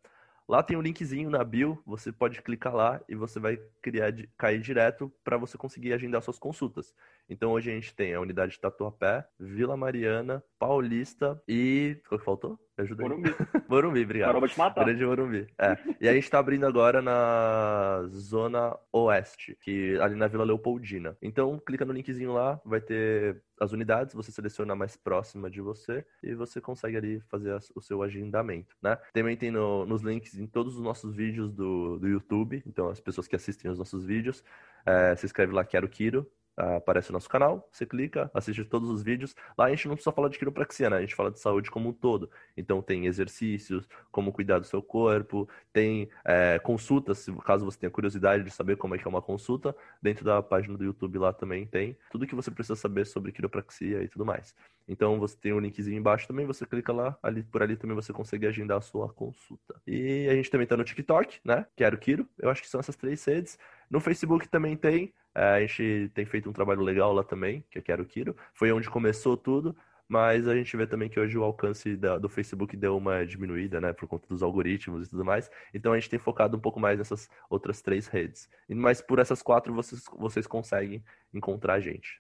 [0.48, 4.62] Lá tem um linkzinho na bio, você pode clicar lá e você vai criar, cair
[4.62, 6.94] direto para você conseguir agendar suas consultas.
[7.30, 12.00] Então hoje a gente tem a unidade de Tatuapé, Vila Mariana, Paulista e.
[12.08, 12.60] Qual que faltou?
[12.78, 13.10] Me ajuda aí.
[13.10, 13.30] Morumbi.
[13.68, 14.34] Morumbi, obrigado.
[14.34, 14.86] Parou te matar.
[14.86, 15.48] Grande Morumbi.
[15.58, 15.78] É.
[16.00, 21.18] E a gente tá abrindo agora na Zona Oeste, que ali na Vila Leopoldina.
[21.22, 25.60] Então, clica no linkzinho lá, vai ter as unidades, você seleciona a mais próxima de
[25.60, 28.98] você e você consegue ali fazer o seu agendamento, né?
[29.12, 33.00] Também tem no, nos links em todos os nossos vídeos do, do YouTube, então as
[33.00, 34.44] pessoas que assistem os nossos vídeos,
[34.86, 39.36] é, se inscreve lá Quero Kiro, aparece nosso canal, você clica, assiste todos os vídeos.
[39.58, 40.98] Lá a gente não só fala de quiropraxia, né?
[40.98, 42.30] A gente fala de saúde como um todo.
[42.56, 48.44] Então tem exercícios, como cuidar do seu corpo, tem é, consultas, caso você tenha curiosidade
[48.44, 51.66] de saber como é que é uma consulta, dentro da página do YouTube lá também
[51.66, 54.56] tem tudo que você precisa saber sobre quiropraxia e tudo mais.
[54.88, 58.14] Então você tem um linkzinho embaixo também, você clica lá, ali por ali também você
[58.14, 59.76] consegue agendar a sua consulta.
[59.86, 61.66] E a gente também tá no TikTok, né?
[61.76, 62.28] Quero Quiro.
[62.40, 63.60] Eu acho que são essas três redes.
[63.90, 65.14] No Facebook também tem.
[65.38, 68.36] A gente tem feito um trabalho legal lá também, que é Quero Kiro.
[68.54, 69.78] Foi onde começou tudo,
[70.08, 73.80] mas a gente vê também que hoje o alcance da, do Facebook deu uma diminuída,
[73.80, 75.52] né, por conta dos algoritmos e tudo mais.
[75.72, 78.50] Então a gente tem focado um pouco mais nessas outras três redes.
[78.68, 82.20] Mas por essas quatro vocês, vocês conseguem encontrar a gente.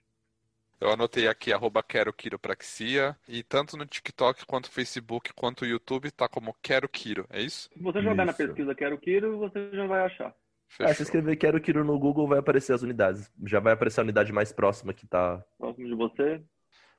[0.79, 5.71] Eu anotei aqui arroba quero quiropraxia e tanto no TikTok quanto no Facebook quanto no
[5.71, 7.67] YouTube tá como quero quiro, é isso?
[7.73, 8.39] Se você jogar isso.
[8.39, 10.35] na pesquisa quero quiro, você já vai achar.
[10.79, 13.31] É, se escrever Quero Kiro no Google, vai aparecer as unidades.
[13.45, 15.43] Já vai aparecer a unidade mais próxima que tá.
[15.57, 16.43] Próximo de você.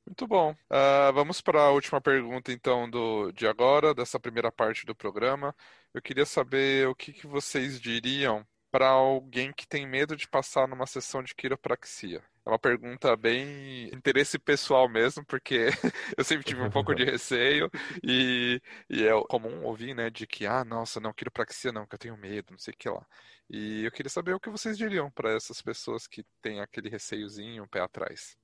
[0.06, 0.52] Muito bom.
[0.52, 5.54] Uh, vamos para a última pergunta, então, do, de agora, dessa primeira parte do programa.
[5.92, 10.66] Eu queria saber o que, que vocês diriam para alguém que tem medo de passar
[10.66, 12.22] numa sessão de quiropraxia.
[12.48, 15.66] É uma pergunta bem interesse pessoal mesmo, porque
[16.16, 17.70] eu sempre tive um pouco de receio
[18.02, 21.98] e, e é comum ouvir, né, de que, ah, nossa, não, quiropraxia não, que eu
[21.98, 23.06] tenho medo, não sei o que lá.
[23.50, 27.64] E eu queria saber o que vocês diriam para essas pessoas que têm aquele receiozinho,
[27.64, 28.34] um pé atrás.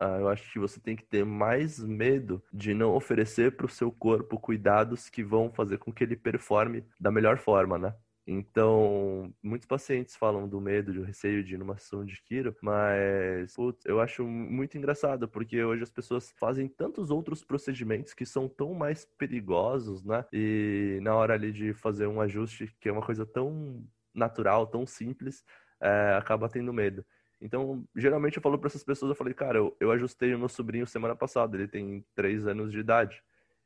[0.00, 3.68] Ah, eu acho que você tem que ter mais medo de não oferecer para o
[3.68, 7.94] seu corpo cuidados que vão fazer com que ele performe da melhor forma, né?
[8.26, 13.52] Então, muitos pacientes falam do medo, do receio de ir numa sessão de quiro, mas
[13.56, 18.48] putz, eu acho muito engraçado, porque hoje as pessoas fazem tantos outros procedimentos que são
[18.48, 20.24] tão mais perigosos, né?
[20.32, 24.86] E na hora ali de fazer um ajuste, que é uma coisa tão natural, tão
[24.86, 25.44] simples,
[25.80, 27.04] é, acaba tendo medo.
[27.40, 30.48] Então, geralmente eu falo para essas pessoas, eu falei, cara, eu, eu ajustei o meu
[30.48, 33.20] sobrinho semana passada, ele tem três anos de idade.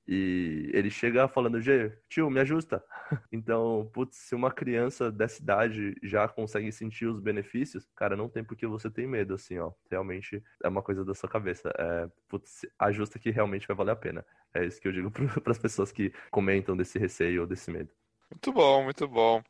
[0.09, 2.83] E ele chega falando, G, tio, me ajusta.
[3.31, 8.43] Então, putz, se uma criança dessa idade já consegue sentir os benefícios, cara, não tem
[8.43, 9.73] por que você ter medo, assim, ó.
[9.91, 11.73] Realmente é uma coisa da sua cabeça.
[11.79, 14.27] É, putz, ajusta que realmente vai valer a pena.
[14.55, 17.91] É isso que eu digo para as pessoas que comentam desse receio ou desse medo.
[18.31, 19.43] Muito bom, muito bom.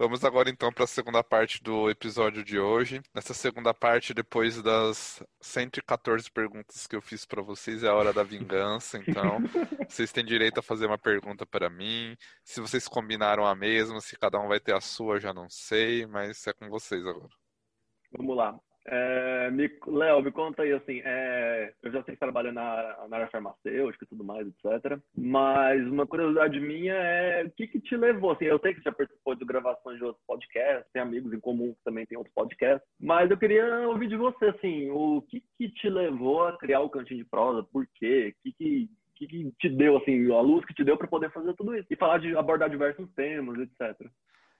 [0.00, 3.02] Vamos agora então para a segunda parte do episódio de hoje.
[3.14, 8.10] Nessa segunda parte, depois das 114 perguntas que eu fiz para vocês, é a hora
[8.10, 8.96] da vingança.
[8.96, 9.36] Então,
[9.86, 12.16] vocês têm direito a fazer uma pergunta para mim.
[12.42, 16.06] Se vocês combinaram a mesma, se cada um vai ter a sua, já não sei,
[16.06, 17.28] mas é com vocês agora.
[18.10, 18.58] Vamos lá.
[18.92, 19.48] É,
[19.86, 24.04] Léo, me conta aí, assim, é, eu já sei que trabalha na, na área farmacêutica
[24.04, 24.98] e tudo mais, etc.
[25.16, 28.90] Mas uma curiosidade minha é o que, que te levou, assim, eu sei que você
[28.90, 32.34] já participou de gravações de outros podcasts, tem amigos em comum que também tem outros
[32.34, 36.80] podcasts, mas eu queria ouvir de você, assim, o que, que te levou a criar
[36.80, 40.40] o Cantinho de Prosa, por quê, o que, que que, que te deu, assim, a
[40.40, 41.86] luz que te deu para poder fazer tudo isso?
[41.90, 44.10] E falar de abordar diversos temas, etc.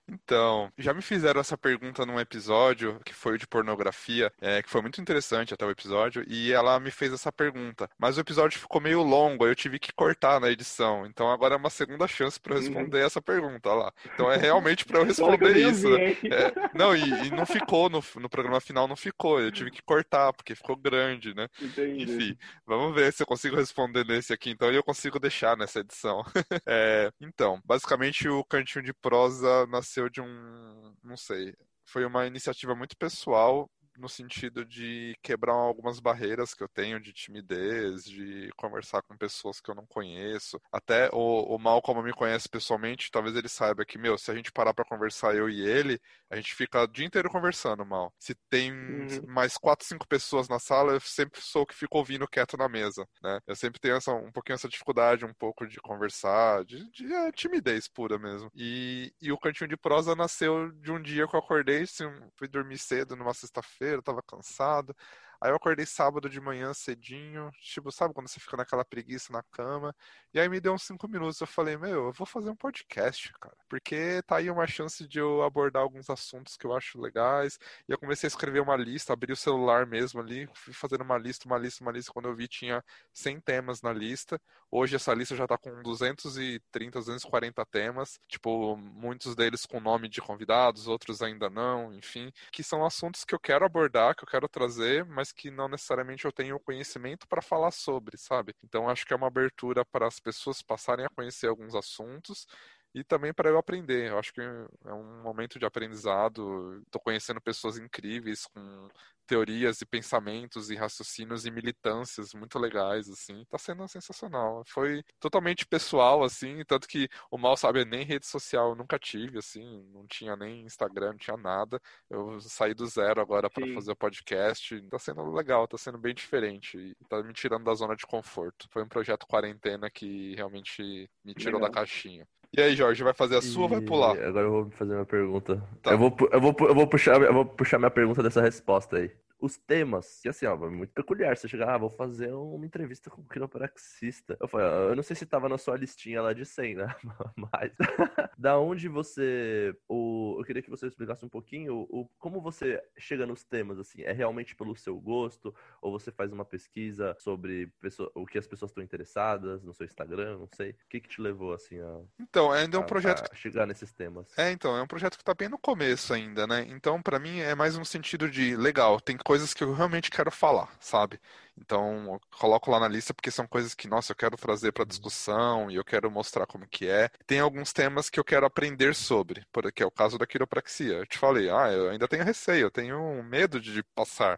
[0.07, 4.81] Então, já me fizeram essa pergunta num episódio que foi de pornografia, é, que foi
[4.81, 7.89] muito interessante até o episódio, e ela me fez essa pergunta.
[7.97, 11.05] Mas o episódio ficou meio longo, eu tive que cortar na edição.
[11.05, 12.65] Então agora é uma segunda chance para eu uhum.
[12.65, 13.05] responder uhum.
[13.05, 13.91] essa pergunta lá.
[14.13, 15.87] Então é realmente para eu responder isso.
[15.95, 19.39] É, não, e, e, não ficou no, no programa final, não ficou.
[19.39, 21.47] Eu tive que cortar, porque ficou grande, né?
[21.61, 22.03] Entendi.
[22.03, 25.79] Enfim, vamos ver se eu consigo responder nesse aqui, então, e eu consigo deixar nessa
[25.79, 26.23] edição.
[26.65, 32.25] é, então, basicamente o cantinho de prosa nasceu nasceu de um, não sei, foi uma
[32.25, 33.69] iniciativa muito pessoal
[34.01, 39.61] no sentido de quebrar algumas barreiras que eu tenho de timidez, de conversar com pessoas
[39.61, 40.59] que eu não conheço.
[40.71, 44.35] Até o, o Mal, como me conhece pessoalmente, talvez ele saiba que, meu, se a
[44.35, 45.99] gente parar para conversar eu e ele,
[46.29, 48.13] a gente fica o dia inteiro conversando, Mal.
[48.19, 49.27] Se tem uhum.
[49.27, 52.67] mais quatro, cinco pessoas na sala, eu sempre sou o que fico ouvindo quieto na
[52.67, 53.39] mesa, né?
[53.45, 57.31] Eu sempre tenho essa, um pouquinho essa dificuldade, um pouco de conversar, de, de é,
[57.31, 58.49] timidez pura mesmo.
[58.55, 62.05] E, e o Cantinho de Prosa nasceu de um dia que eu acordei, assim,
[62.37, 64.95] fui dormir cedo numa sexta-feira, tava cansado.
[65.41, 69.41] Aí eu acordei sábado de manhã cedinho, tipo, sabe quando você fica naquela preguiça na
[69.41, 69.95] cama?
[70.33, 73.33] E aí me deu uns cinco minutos, eu falei, meu, eu vou fazer um podcast,
[73.39, 73.57] cara.
[73.67, 77.57] Porque tá aí uma chance de eu abordar alguns assuntos que eu acho legais.
[77.89, 81.17] E eu comecei a escrever uma lista, abri o celular mesmo ali, fui fazendo uma
[81.17, 82.13] lista, uma lista, uma lista.
[82.13, 82.83] Quando eu vi, tinha
[83.13, 84.39] 100 temas na lista.
[84.69, 88.19] Hoje essa lista já tá com 230, 240 temas.
[88.27, 92.31] Tipo, muitos deles com nome de convidados, outros ainda não, enfim.
[92.51, 96.25] Que são assuntos que eu quero abordar, que eu quero trazer, mas que não necessariamente
[96.25, 98.53] eu tenho conhecimento para falar sobre, sabe?
[98.63, 102.47] Então acho que é uma abertura para as pessoas passarem a conhecer alguns assuntos
[102.93, 104.09] e também para eu aprender.
[104.09, 106.81] Eu acho que é um momento de aprendizado.
[106.85, 108.89] Estou conhecendo pessoas incríveis com
[109.31, 113.45] teorias e pensamentos e raciocínios e militâncias muito legais, assim.
[113.45, 114.63] Tá sendo sensacional.
[114.67, 119.39] Foi totalmente pessoal, assim, tanto que o mal sabe nem rede social eu nunca tive,
[119.39, 121.79] assim, não tinha nem Instagram, não tinha nada.
[122.09, 124.81] Eu saí do zero agora para fazer o podcast.
[124.89, 128.67] Tá sendo legal, tá sendo bem diferente e tá me tirando da zona de conforto.
[128.69, 131.69] Foi um projeto quarentena que realmente me tirou legal.
[131.71, 132.27] da caixinha.
[132.55, 133.63] E aí, Jorge, vai fazer a sua e...
[133.63, 134.11] ou vai pular?
[134.11, 135.63] Agora eu vou fazer minha pergunta.
[135.81, 135.91] Tá.
[135.91, 139.11] Eu, vou, eu, vou, eu, vou puxar, eu vou puxar minha pergunta dessa resposta aí
[139.41, 140.23] os temas.
[140.23, 141.35] E assim, ó, muito peculiar.
[141.35, 144.37] Você chegar, ah, vou fazer uma entrevista com um quiropraxista.
[144.39, 146.95] Eu falei, eu não sei se tava na sua listinha lá de 100, né?
[147.35, 147.71] Mas,
[148.37, 149.75] da onde você.
[149.89, 154.03] O, eu queria que você explicasse um pouquinho o, como você chega nos temas, assim.
[154.03, 155.53] É realmente pelo seu gosto?
[155.81, 159.87] Ou você faz uma pesquisa sobre pessoa, o que as pessoas estão interessadas no seu
[159.87, 160.37] Instagram?
[160.37, 160.71] Não sei.
[160.71, 162.01] O que que te levou, assim, a.
[162.19, 163.27] Então, ainda é um projeto.
[163.31, 164.27] A chegar nesses temas.
[164.37, 166.67] É, então, é um projeto que tá bem no começo ainda, né?
[166.69, 170.11] Então, para mim, é mais um sentido de legal, tem que coisas que eu realmente
[170.11, 171.17] quero falar, sabe?
[171.57, 174.83] Então, eu coloco lá na lista porque são coisas que, nossa, eu quero trazer para
[174.83, 177.07] discussão e eu quero mostrar como que é.
[177.25, 180.95] Tem alguns temas que eu quero aprender sobre, porque é o caso da quiropraxia.
[180.95, 184.37] Eu te falei, ah, eu ainda tenho receio, eu tenho medo de passar.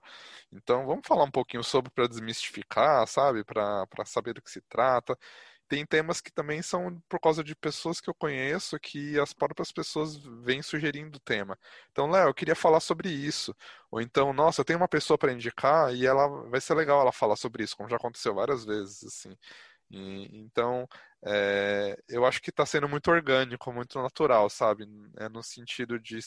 [0.51, 3.43] Então, vamos falar um pouquinho sobre para desmistificar, sabe?
[3.43, 5.17] Para saber do que se trata
[5.73, 9.71] tem temas que também são por causa de pessoas que eu conheço que as próprias
[9.71, 11.57] pessoas vêm sugerindo o tema.
[11.91, 13.55] Então, Léo, eu queria falar sobre isso.
[13.89, 17.11] Ou então, nossa, eu tenho uma pessoa para indicar e ela vai ser legal ela
[17.11, 19.35] falar sobre isso, como já aconteceu várias vezes, assim.
[19.89, 20.87] E, então,
[21.25, 24.85] é, eu acho que está sendo muito orgânico, muito natural, sabe?
[25.17, 26.19] É no sentido de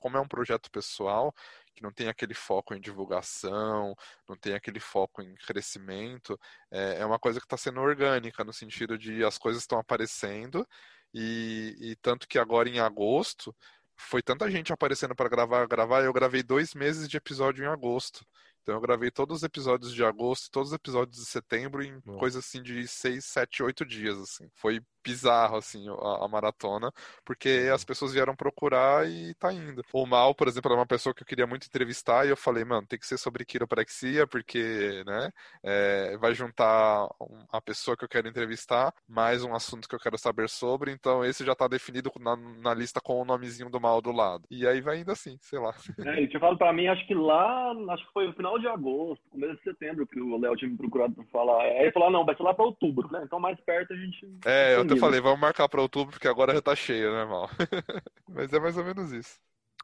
[0.00, 1.34] como é um projeto pessoal,
[1.76, 3.94] que não tem aquele foco em divulgação,
[4.28, 8.52] não tem aquele foco em crescimento, é, é uma coisa que está sendo orgânica, no
[8.52, 10.66] sentido de as coisas estão aparecendo,
[11.14, 13.54] e, e tanto que agora em agosto
[13.94, 18.26] foi tanta gente aparecendo para gravar, gravar, eu gravei dois meses de episódio em agosto.
[18.62, 22.18] Então eu gravei todos os episódios de agosto, todos os episódios de setembro em Nossa.
[22.18, 24.50] coisa assim de seis, sete, oito dias, assim.
[24.56, 26.90] Foi bizarro, assim, a, a, maratona,
[27.24, 29.84] porque as pessoas vieram procurar e tá indo.
[29.92, 32.64] O Mal, por exemplo, é uma pessoa que eu queria muito entrevistar e eu falei,
[32.64, 35.30] mano, tem que ser sobre quiropraxia, porque, né,
[35.62, 37.08] é, vai juntar
[37.52, 41.24] a pessoa que eu quero entrevistar, mais um assunto que eu quero saber sobre, então
[41.24, 44.44] esse já tá definido na, na lista com o nomezinho do Mal do lado.
[44.50, 45.72] E aí vai indo assim, sei lá.
[46.04, 48.66] É, ele tinha falado pra mim, acho que lá, acho que foi no final de
[48.66, 51.62] agosto, começo de setembro, que o Léo tinha me procurado pra falar.
[51.62, 53.22] Aí ele falou, ah, não, vai ser lá pra outubro, né?
[53.24, 54.26] Então mais perto a gente...
[54.44, 57.48] É, eu eu falei, vamos marcar para outubro, porque agora já tá cheio, né, mal?
[58.28, 59.38] Mas é mais ou menos isso.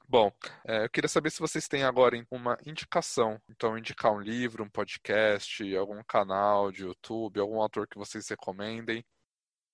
[0.09, 0.31] Bom,
[0.67, 3.41] é, eu queria saber se vocês têm agora uma indicação.
[3.49, 9.05] Então, indicar um livro, um podcast, algum canal de YouTube, algum autor que vocês recomendem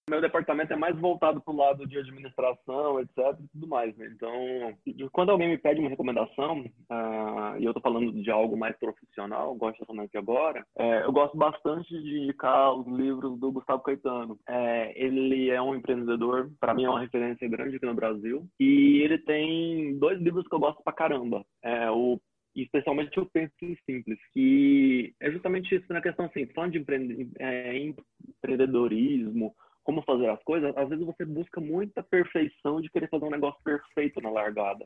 [0.08, 3.18] meu departamento é mais voltado para o lado de administração, etc.
[3.40, 3.96] e tudo mais.
[3.96, 4.10] Né?
[4.14, 8.76] Então, quando alguém me pede uma recomendação, uh, e eu estou falando de algo mais
[8.78, 13.52] profissional, gosto de falando aqui agora, é, eu gosto bastante de indicar os livros do
[13.52, 14.38] Gustavo Caetano.
[14.48, 19.02] É, ele é um empreendedor, para mim é uma referência grande aqui no Brasil, e
[19.02, 21.44] ele tem dois livros que eu gosto pra caramba.
[21.62, 22.20] É, o
[22.62, 23.54] especialmente o Penso
[23.86, 29.54] Simples, que é justamente isso na questão assim, falando de é, empreendedorismo,
[29.88, 33.58] como fazer as coisas, às vezes você busca muita perfeição de querer fazer um negócio
[33.64, 34.84] perfeito na largada.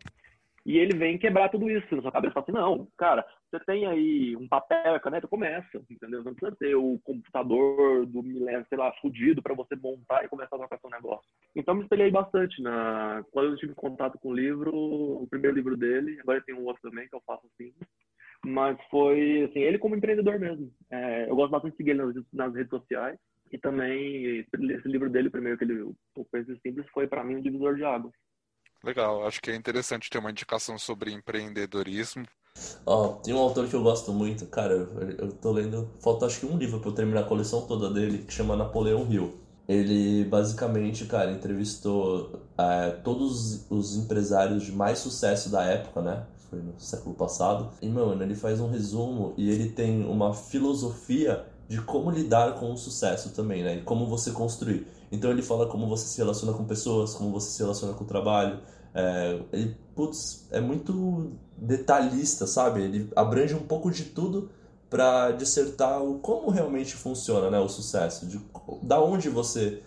[0.65, 2.35] E ele vem quebrar tudo isso na sua cabeça.
[2.35, 6.23] Fala assim, não, cara, você tem aí um papel caneta, começa, entendeu?
[6.23, 10.55] Não precisa ter o computador do milésimo, sei lá, fudido para você montar e começar
[10.55, 11.29] a tocar seu negócio.
[11.57, 13.25] Então me espelhei bastante na...
[13.33, 16.89] Quando eu tive contato com o livro, o primeiro livro dele, agora tem um outro
[16.89, 17.75] também que eu faço assim,
[18.47, 20.73] mas foi, assim, ele como empreendedor mesmo.
[20.93, 23.19] É, eu gosto bastante de seguir ele nas, nas, redes sociais
[23.53, 27.43] e também esse livro dele, primeiro que ele, o Coisas Simples, foi para mim um
[27.43, 28.13] divisor de águas.
[28.83, 32.25] Legal, acho que é interessante ter uma indicação sobre empreendedorismo.
[32.85, 36.27] Ó, oh, tem um autor que eu gosto muito, cara, eu, eu tô lendo, falta
[36.27, 39.41] acho que um livro para eu terminar a coleção toda dele, que chama Napoleão Hill.
[39.69, 46.27] Ele basicamente, cara, entrevistou é, todos os empresários de mais sucesso da época, né?
[46.51, 47.71] Foi no século passado.
[47.81, 52.73] E, mano, ele faz um resumo e ele tem uma filosofia de como lidar com
[52.73, 53.77] o sucesso também, né?
[53.77, 54.87] E como você construir.
[55.11, 58.07] Então ele fala como você se relaciona com pessoas, como você se relaciona com o
[58.07, 58.61] trabalho.
[58.95, 62.83] É, ele, putz, é muito detalhista, sabe?
[62.83, 64.51] Ele abrange um pouco de tudo
[64.91, 68.39] para dissertar o como realmente funciona né, o sucesso, de
[68.83, 69.83] da onde você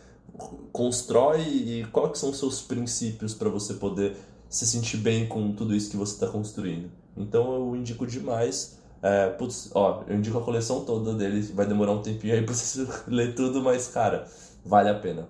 [0.72, 4.18] constrói e quais são os seus princípios para você poder
[4.50, 6.90] se sentir bem com tudo isso que você está construindo.
[7.16, 8.80] Então eu indico demais.
[9.02, 12.54] É, putz, ó, eu indico a coleção toda dele, vai demorar um tempinho aí pra
[12.54, 14.28] você ler tudo, mas cara,
[14.66, 15.28] vale a pena.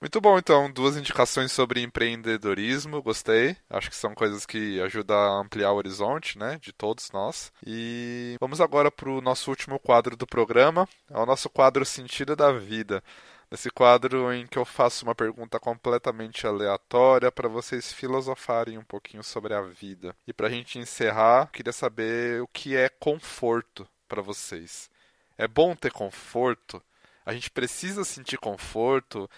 [0.00, 3.56] Muito bom, então, duas indicações sobre empreendedorismo, gostei.
[3.68, 7.52] Acho que são coisas que ajudam a ampliar o horizonte, né, de todos nós.
[7.66, 12.36] E vamos agora para o nosso último quadro do programa, é o nosso quadro Sentido
[12.36, 13.02] da Vida.
[13.50, 19.24] Nesse quadro em que eu faço uma pergunta completamente aleatória para vocês filosofarem um pouquinho
[19.24, 20.14] sobre a vida.
[20.26, 24.90] E para a gente encerrar, queria saber o que é conforto para vocês.
[25.38, 26.82] É bom ter conforto?
[27.24, 29.30] A gente precisa sentir conforto?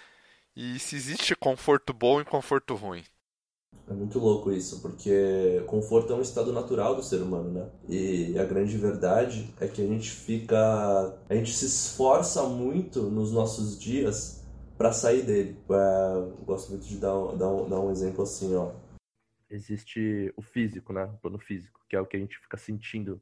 [0.56, 3.04] E se existe conforto bom e conforto ruim.
[3.91, 7.68] É muito louco isso, porque conforto é um estado natural do ser humano, né?
[7.88, 10.57] E a grande verdade é que a gente fica.
[11.28, 14.47] A gente se esforça muito nos nossos dias
[14.78, 15.57] para sair dele.
[15.68, 18.70] É, gosto muito de dar, dar, dar um exemplo assim, ó.
[19.51, 21.07] Existe o físico, né?
[21.07, 23.20] O plano físico, que é o que a gente fica sentindo.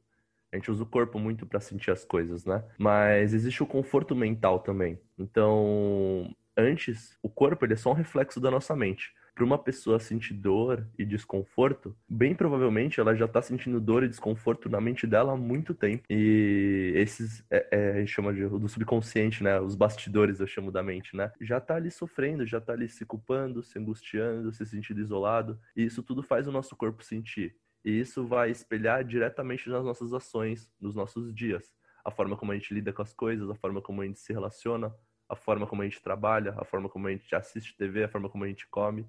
[0.52, 2.62] A gente usa o corpo muito para sentir as coisas, né?
[2.78, 5.00] Mas existe o conforto mental também.
[5.18, 9.16] Então, antes, o corpo ele é só um reflexo da nossa mente.
[9.38, 14.08] Para uma pessoa sentir dor e desconforto, bem provavelmente ela já está sentindo dor e
[14.08, 16.02] desconforto na mente dela há muito tempo.
[16.10, 19.60] E esses, é, é, a gente chama de, do subconsciente, né?
[19.60, 21.30] Os bastidores eu chamo da mente, né?
[21.40, 25.56] Já está ali sofrendo, já está ali se culpando, se angustiando, se sentindo isolado.
[25.76, 27.54] E isso tudo faz o nosso corpo sentir.
[27.84, 31.72] E isso vai espelhar diretamente nas nossas ações, nos nossos dias.
[32.04, 34.32] A forma como a gente lida com as coisas, a forma como a gente se
[34.32, 34.92] relaciona,
[35.28, 38.28] a forma como a gente trabalha, a forma como a gente assiste TV, a forma
[38.28, 39.06] como a gente come.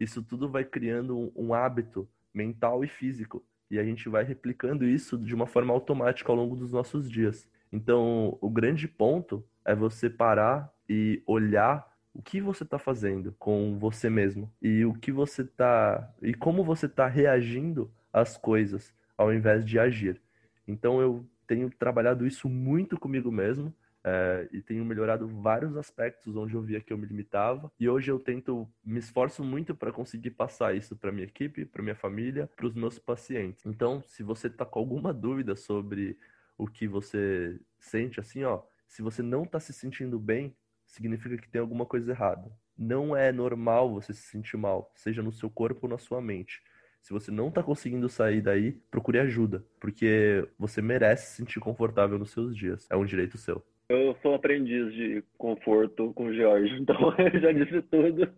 [0.00, 3.44] Isso tudo vai criando um, um hábito mental e físico.
[3.70, 7.46] E a gente vai replicando isso de uma forma automática ao longo dos nossos dias.
[7.70, 13.78] Então, o grande ponto é você parar e olhar o que você está fazendo com
[13.78, 19.32] você mesmo e o que você está e como você está reagindo às coisas ao
[19.32, 20.20] invés de agir.
[20.66, 23.72] Então, eu tenho trabalhado isso muito comigo mesmo
[24.02, 27.70] é, e tenho melhorado vários aspectos onde eu via que eu me limitava.
[27.78, 31.82] E hoje eu tento, me esforço muito para conseguir passar isso para minha equipe, para
[31.82, 33.64] minha família, para os meus pacientes.
[33.66, 36.18] Então, se você está com alguma dúvida sobre
[36.56, 40.54] o que você sente, assim, ó, se você não está se sentindo bem,
[40.86, 42.50] significa que tem alguma coisa errada.
[42.76, 46.62] Não é normal você se sentir mal, seja no seu corpo ou na sua mente.
[47.02, 52.18] Se você não está conseguindo sair daí, procure ajuda, porque você merece se sentir confortável
[52.18, 52.86] nos seus dias.
[52.90, 53.64] É um direito seu.
[53.90, 58.32] Eu sou aprendiz de conforto com o Jorge, então eu já disse tudo.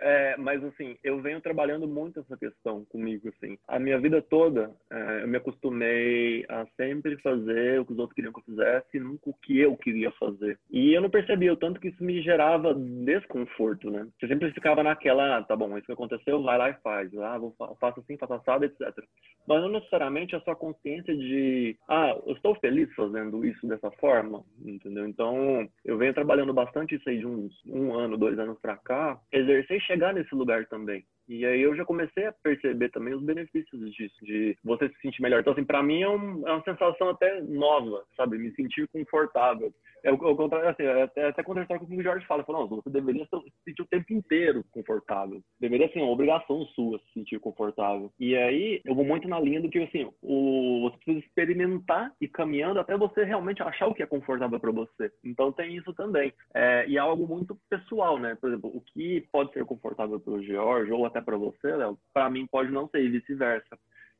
[0.00, 3.58] É, mas assim, eu venho trabalhando muito essa questão comigo, assim.
[3.66, 8.14] A minha vida toda, é, eu me acostumei a sempre fazer o que os outros
[8.14, 10.58] queriam que eu fizesse e nunca o que eu queria fazer.
[10.70, 14.06] E eu não percebia o tanto que isso me gerava desconforto, né?
[14.18, 17.12] Você sempre ficava naquela, ah, tá bom, isso que aconteceu, vai lá e faz.
[17.18, 19.04] Ah, vou, faço assim, faço assado, etc.
[19.46, 24.44] Mas não necessariamente a sua consciência de, ah, eu estou feliz fazendo isso dessa forma,
[24.64, 25.06] entendeu?
[25.06, 29.18] Então, eu venho trabalhando bastante isso aí de uns um ano, dois anos pra cá,
[29.32, 31.04] exercer chegar nesse lugar também.
[31.28, 35.20] E aí eu já comecei a perceber também os benefícios disso, de você se sentir
[35.20, 35.40] melhor.
[35.40, 38.38] Então, assim, para mim é, um, é, uma sensação até nova, sabe?
[38.38, 39.72] Me sentir confortável.
[40.02, 42.68] É o, é contrário, assim, é até, até quando com o Jorge fala, fala, não,
[42.68, 45.42] você deveria se sentir o tempo inteiro confortável.
[45.60, 48.10] Deveria ser uma obrigação sua se sentir confortável.
[48.18, 52.28] E aí eu vou muito na linha do que, assim, o, você precisa experimentar e
[52.28, 55.10] caminhando até você realmente achar o que é confortável para você.
[55.24, 56.32] Então tem isso também.
[56.54, 58.36] É, e é algo muito pessoal, né?
[58.40, 61.98] Por exemplo, o que pode ser confortável para o George ou até para você, Léo,
[62.12, 63.78] para mim pode não ser e vice-versa.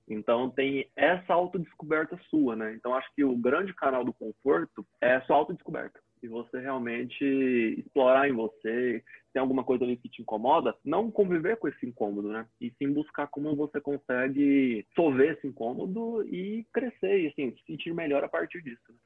[0.08, 2.74] Então tem essa autodescoberta sua, né?
[2.74, 6.00] Então acho que o grande canal do conforto é a sua autodescoberta.
[6.22, 7.24] E você realmente
[7.78, 12.28] explorar em você, tem alguma coisa ali que te incomoda, não conviver com esse incômodo,
[12.28, 12.46] né?
[12.60, 17.94] E sim buscar como você consegue solver esse incômodo e crescer, e assim, se sentir
[17.94, 18.82] melhor a partir disso.
[18.88, 18.96] Né?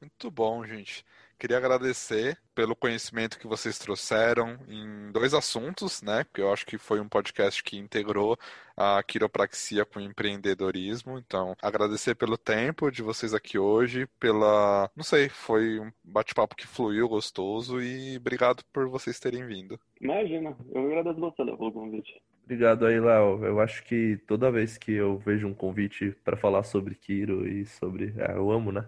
[0.00, 1.04] Muito bom, gente.
[1.38, 6.24] Queria agradecer pelo conhecimento que vocês trouxeram em dois assuntos, né?
[6.24, 8.38] Porque eu acho que foi um podcast que integrou
[8.76, 11.18] a quiropraxia com o empreendedorismo.
[11.18, 14.90] Então, agradecer pelo tempo de vocês aqui hoje, pela.
[14.96, 19.78] Não sei, foi um bate-papo que fluiu gostoso e obrigado por vocês terem vindo.
[20.00, 22.22] Imagina, eu agradeço você, pelo convite.
[22.44, 23.44] Obrigado aí, Léo.
[23.44, 27.66] Eu acho que toda vez que eu vejo um convite para falar sobre Quiro e
[27.66, 28.14] sobre.
[28.18, 28.86] É, eu amo, né?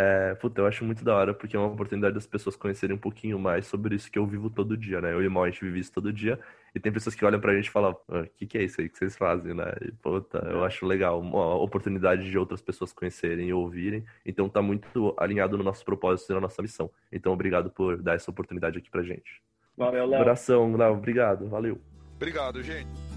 [0.00, 3.00] É, puta, eu acho muito da hora, porque é uma oportunidade das pessoas conhecerem um
[3.00, 5.12] pouquinho mais sobre isso que eu vivo todo dia, né?
[5.12, 6.38] Eu e o Mal, a gente vive isso todo dia,
[6.72, 8.80] e tem pessoas que olham pra gente e falam, o ah, que, que é isso
[8.80, 9.64] aí que vocês fazem, né?
[9.80, 14.62] E, puta, eu acho legal, uma oportunidade de outras pessoas conhecerem e ouvirem, então tá
[14.62, 16.88] muito alinhado no nosso propósito e na nossa missão.
[17.10, 19.42] Então, obrigado por dar essa oportunidade aqui pra gente.
[19.76, 20.20] Valeu, Léo.
[20.20, 21.76] Abração, Léo, obrigado, valeu.
[22.14, 23.07] Obrigado, gente.